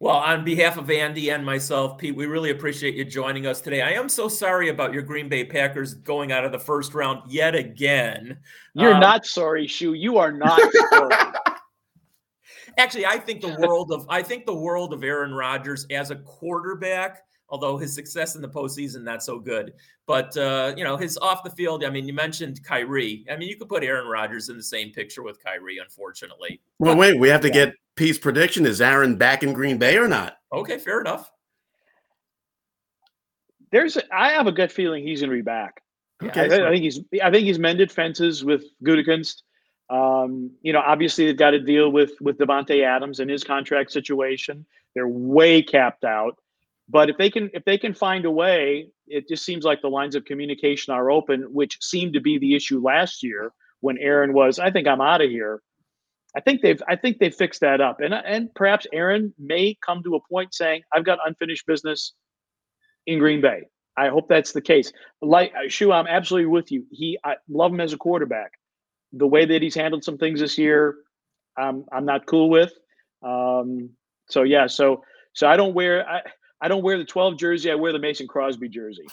Well, 0.00 0.16
on 0.16 0.46
behalf 0.46 0.78
of 0.78 0.90
Andy 0.90 1.30
and 1.30 1.44
myself, 1.44 1.98
Pete, 1.98 2.16
we 2.16 2.24
really 2.24 2.50
appreciate 2.50 2.94
you 2.94 3.04
joining 3.04 3.46
us 3.46 3.60
today. 3.60 3.82
I 3.82 3.90
am 3.90 4.08
so 4.08 4.28
sorry 4.28 4.70
about 4.70 4.94
your 4.94 5.02
Green 5.02 5.28
Bay 5.28 5.44
Packers 5.44 5.92
going 5.92 6.32
out 6.32 6.42
of 6.42 6.52
the 6.52 6.58
first 6.58 6.94
round 6.94 7.30
yet 7.30 7.54
again. 7.54 8.38
You're 8.72 8.94
um, 8.94 9.00
not 9.00 9.26
sorry, 9.26 9.66
Shu. 9.66 9.92
You 9.92 10.16
are 10.16 10.32
not 10.32 10.58
sorry. 10.90 11.14
Actually, 12.78 13.04
I 13.04 13.18
think 13.18 13.42
the 13.42 13.58
world 13.60 13.92
of 13.92 14.06
I 14.08 14.22
think 14.22 14.46
the 14.46 14.56
world 14.56 14.94
of 14.94 15.04
Aaron 15.04 15.34
Rodgers 15.34 15.86
as 15.90 16.10
a 16.10 16.16
quarterback 16.16 17.22
although 17.50 17.76
his 17.76 17.92
success 17.92 18.36
in 18.36 18.42
the 18.42 18.48
postseason 18.48 19.02
not 19.02 19.22
so 19.22 19.38
good. 19.38 19.72
But 20.06 20.36
uh, 20.36 20.72
you 20.76 20.84
know, 20.84 20.96
his 20.96 21.18
off 21.18 21.44
the 21.44 21.50
field. 21.50 21.84
I 21.84 21.90
mean, 21.90 22.06
you 22.06 22.14
mentioned 22.14 22.62
Kyrie. 22.64 23.24
I 23.30 23.36
mean, 23.36 23.48
you 23.48 23.56
could 23.56 23.68
put 23.68 23.84
Aaron 23.84 24.08
Rodgers 24.08 24.48
in 24.48 24.56
the 24.56 24.62
same 24.62 24.92
picture 24.92 25.22
with 25.22 25.42
Kyrie. 25.42 25.78
Unfortunately. 25.78 26.60
Well, 26.78 26.96
wait. 26.96 27.18
We 27.18 27.28
have 27.28 27.40
to 27.42 27.48
yeah. 27.48 27.66
get 27.66 27.74
Pete's 28.00 28.16
prediction. 28.16 28.64
Is 28.64 28.80
Aaron 28.80 29.16
back 29.16 29.42
in 29.42 29.52
Green 29.52 29.76
Bay 29.76 29.98
or 29.98 30.08
not? 30.08 30.38
Okay, 30.50 30.78
fair 30.78 31.02
enough. 31.02 31.30
There's. 33.70 33.98
A, 33.98 34.02
I 34.10 34.30
have 34.30 34.46
a 34.46 34.52
gut 34.52 34.72
feeling 34.72 35.06
he's 35.06 35.20
going 35.20 35.28
to 35.28 35.36
be 35.36 35.42
back. 35.42 35.82
Okay, 36.22 36.40
I, 36.40 36.68
I, 36.68 36.70
think 36.70 36.82
he's. 36.82 37.00
I 37.22 37.30
think 37.30 37.44
he's 37.44 37.58
mended 37.58 37.92
fences 37.92 38.42
with 38.42 38.64
Gutekunst. 38.82 39.42
Um, 39.90 40.50
you 40.62 40.72
know, 40.72 40.80
obviously 40.80 41.26
they've 41.26 41.36
got 41.36 41.50
to 41.50 41.60
deal 41.60 41.92
with 41.92 42.12
with 42.22 42.38
Davante 42.38 42.82
Adams 42.82 43.20
and 43.20 43.30
his 43.30 43.44
contract 43.44 43.92
situation. 43.92 44.64
They're 44.94 45.06
way 45.06 45.60
capped 45.62 46.04
out. 46.04 46.38
But 46.88 47.10
if 47.10 47.18
they 47.18 47.28
can 47.28 47.50
if 47.52 47.66
they 47.66 47.76
can 47.76 47.92
find 47.92 48.24
a 48.24 48.30
way, 48.30 48.88
it 49.08 49.28
just 49.28 49.44
seems 49.44 49.66
like 49.66 49.82
the 49.82 49.90
lines 49.90 50.14
of 50.14 50.24
communication 50.24 50.94
are 50.94 51.10
open, 51.10 51.42
which 51.52 51.76
seemed 51.82 52.14
to 52.14 52.20
be 52.20 52.38
the 52.38 52.54
issue 52.54 52.80
last 52.80 53.22
year 53.22 53.52
when 53.80 53.98
Aaron 53.98 54.32
was, 54.32 54.58
I 54.58 54.70
think 54.70 54.88
I'm 54.88 55.02
out 55.02 55.20
of 55.20 55.28
here. 55.28 55.60
I 56.36 56.40
think 56.40 56.62
they've 56.62 56.80
I 56.88 56.96
think 56.96 57.18
they've 57.18 57.34
fixed 57.34 57.60
that 57.60 57.80
up. 57.80 58.00
And 58.00 58.14
and 58.14 58.54
perhaps 58.54 58.86
Aaron 58.92 59.34
may 59.38 59.76
come 59.84 60.02
to 60.04 60.14
a 60.16 60.20
point 60.30 60.54
saying, 60.54 60.82
I've 60.92 61.04
got 61.04 61.18
unfinished 61.26 61.66
business 61.66 62.14
in 63.06 63.18
Green 63.18 63.40
Bay. 63.40 63.62
I 63.96 64.08
hope 64.08 64.28
that's 64.28 64.52
the 64.52 64.60
case. 64.60 64.92
Like 65.20 65.52
uh, 65.54 65.68
Shu, 65.68 65.92
I'm 65.92 66.06
absolutely 66.06 66.46
with 66.46 66.70
you. 66.70 66.86
He 66.90 67.18
I 67.24 67.36
love 67.48 67.72
him 67.72 67.80
as 67.80 67.92
a 67.92 67.98
quarterback. 67.98 68.52
The 69.12 69.26
way 69.26 69.44
that 69.44 69.60
he's 69.60 69.74
handled 69.74 70.04
some 70.04 70.18
things 70.18 70.40
this 70.40 70.56
year, 70.56 70.96
I'm 71.58 71.84
I'm 71.92 72.04
not 72.04 72.26
cool 72.26 72.48
with. 72.48 72.72
Um, 73.22 73.90
so 74.28 74.44
yeah, 74.44 74.68
so 74.68 75.02
so 75.34 75.48
I 75.48 75.56
don't 75.56 75.74
wear 75.74 76.08
I 76.08 76.22
I 76.62 76.68
don't 76.68 76.82
wear 76.82 76.98
the 76.98 77.04
12 77.04 77.38
jersey. 77.38 77.70
I 77.70 77.74
wear 77.74 77.90
the 77.92 77.98
Mason 77.98 78.26
Crosby 78.26 78.68
jersey. 78.68 79.06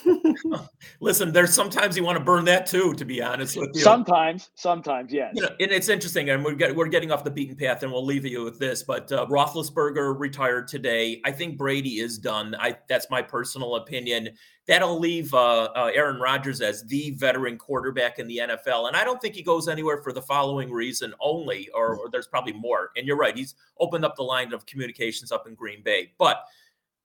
Listen, 0.99 1.31
there's 1.31 1.53
sometimes 1.53 1.95
you 1.95 2.03
want 2.03 2.17
to 2.17 2.23
burn 2.23 2.43
that 2.45 2.65
too, 2.65 2.93
to 2.95 3.05
be 3.05 3.21
honest 3.21 3.55
with 3.55 3.69
you. 3.73 3.81
Sometimes, 3.81 4.49
sometimes, 4.55 5.13
yes. 5.13 5.31
You 5.33 5.43
know, 5.43 5.49
and 5.57 5.71
it's 5.71 5.87
interesting, 5.87 6.29
and 6.29 6.43
we're, 6.43 6.55
get, 6.55 6.75
we're 6.75 6.89
getting 6.89 7.09
off 7.09 7.23
the 7.23 7.31
beaten 7.31 7.55
path, 7.55 7.83
and 7.83 7.91
we'll 7.91 8.05
leave 8.05 8.25
you 8.25 8.43
with 8.43 8.59
this. 8.59 8.83
But 8.83 9.09
uh, 9.13 9.25
Roethlisberger 9.27 10.19
retired 10.19 10.67
today. 10.67 11.21
I 11.23 11.31
think 11.31 11.57
Brady 11.57 11.99
is 11.99 12.17
done. 12.17 12.53
I 12.59 12.77
that's 12.89 13.09
my 13.09 13.21
personal 13.21 13.77
opinion. 13.77 14.31
That'll 14.67 14.99
leave 14.99 15.33
uh, 15.33 15.69
uh, 15.73 15.91
Aaron 15.93 16.19
Rodgers 16.19 16.59
as 16.59 16.83
the 16.83 17.11
veteran 17.11 17.57
quarterback 17.57 18.19
in 18.19 18.27
the 18.27 18.39
NFL, 18.39 18.89
and 18.89 18.97
I 18.97 19.05
don't 19.05 19.21
think 19.21 19.35
he 19.35 19.41
goes 19.41 19.69
anywhere 19.69 20.01
for 20.01 20.11
the 20.11 20.21
following 20.21 20.69
reason 20.69 21.13
only, 21.21 21.69
or, 21.73 21.95
or 21.95 22.09
there's 22.09 22.27
probably 22.27 22.51
more. 22.51 22.89
And 22.97 23.07
you're 23.07 23.15
right; 23.15 23.37
he's 23.37 23.55
opened 23.79 24.03
up 24.03 24.17
the 24.17 24.23
line 24.23 24.51
of 24.51 24.65
communications 24.65 25.31
up 25.31 25.47
in 25.47 25.55
Green 25.55 25.81
Bay, 25.81 26.11
but 26.17 26.43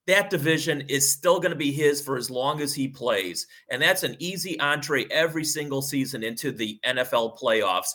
that 0.07 0.31
division 0.31 0.83
is 0.89 1.11
still 1.11 1.39
going 1.39 1.53
to 1.53 1.57
be 1.57 1.73
his 1.73 2.01
for 2.01 2.17
as 2.17 2.31
long 2.31 2.61
as 2.61 2.75
he 2.75 2.89
plays. 2.89 3.47
And 3.71 3.81
that's 3.81 4.03
an 4.03 4.17
easy 4.19 4.59
entree 4.59 5.07
every 5.11 5.45
single 5.45 5.83
season 5.83 6.25
into 6.25 6.51
the 6.51 6.81
NFL 6.85 7.39
playoffs. 7.39 7.91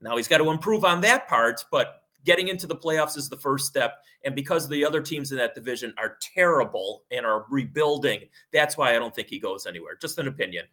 Now 0.00 0.16
he's 0.16 0.28
got 0.28 0.38
to 0.38 0.50
improve 0.50 0.84
on 0.84 1.00
that 1.00 1.26
part, 1.26 1.64
but 1.72 2.02
getting 2.24 2.48
into 2.48 2.66
the 2.66 2.76
playoffs 2.76 3.16
is 3.16 3.28
the 3.28 3.36
first 3.36 3.66
step. 3.66 3.98
And 4.24 4.34
because 4.34 4.68
the 4.68 4.84
other 4.84 5.00
teams 5.00 5.32
in 5.32 5.38
that 5.38 5.54
division 5.54 5.94
are 5.98 6.16
terrible 6.34 7.04
and 7.10 7.26
are 7.26 7.46
rebuilding, 7.50 8.20
that's 8.52 8.76
why 8.76 8.94
I 8.94 8.98
don't 8.98 9.14
think 9.14 9.28
he 9.28 9.40
goes 9.40 9.66
anywhere. 9.66 9.96
Just 10.00 10.18
an 10.18 10.28
opinion. 10.28 10.66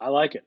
I 0.00 0.08
like 0.08 0.36
it. 0.36 0.44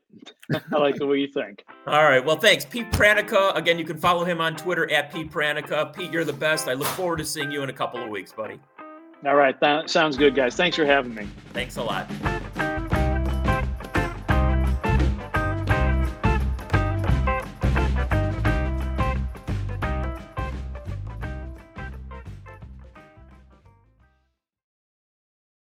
I 0.72 0.78
like 0.78 0.96
the 0.96 1.06
way 1.06 1.18
you 1.18 1.28
think. 1.28 1.64
All 1.86 2.04
right. 2.04 2.24
Well, 2.24 2.36
thanks. 2.38 2.64
Pete 2.64 2.90
Pranica. 2.90 3.54
Again, 3.54 3.78
you 3.78 3.84
can 3.84 3.98
follow 3.98 4.24
him 4.24 4.40
on 4.40 4.56
Twitter 4.56 4.90
at 4.90 5.12
Pete 5.12 5.30
Pranica. 5.30 5.92
Pete, 5.92 6.10
you're 6.10 6.24
the 6.24 6.32
best. 6.32 6.68
I 6.68 6.72
look 6.72 6.88
forward 6.88 7.18
to 7.18 7.24
seeing 7.24 7.52
you 7.52 7.62
in 7.62 7.68
a 7.68 7.72
couple 7.72 8.02
of 8.02 8.08
weeks, 8.08 8.32
buddy. 8.32 8.58
All 9.24 9.36
right. 9.36 9.58
That 9.60 9.88
sounds 9.90 10.16
good, 10.16 10.34
guys. 10.34 10.56
Thanks 10.56 10.76
for 10.76 10.84
having 10.84 11.14
me. 11.14 11.28
Thanks 11.52 11.76
a 11.76 11.82
lot. 11.82 12.10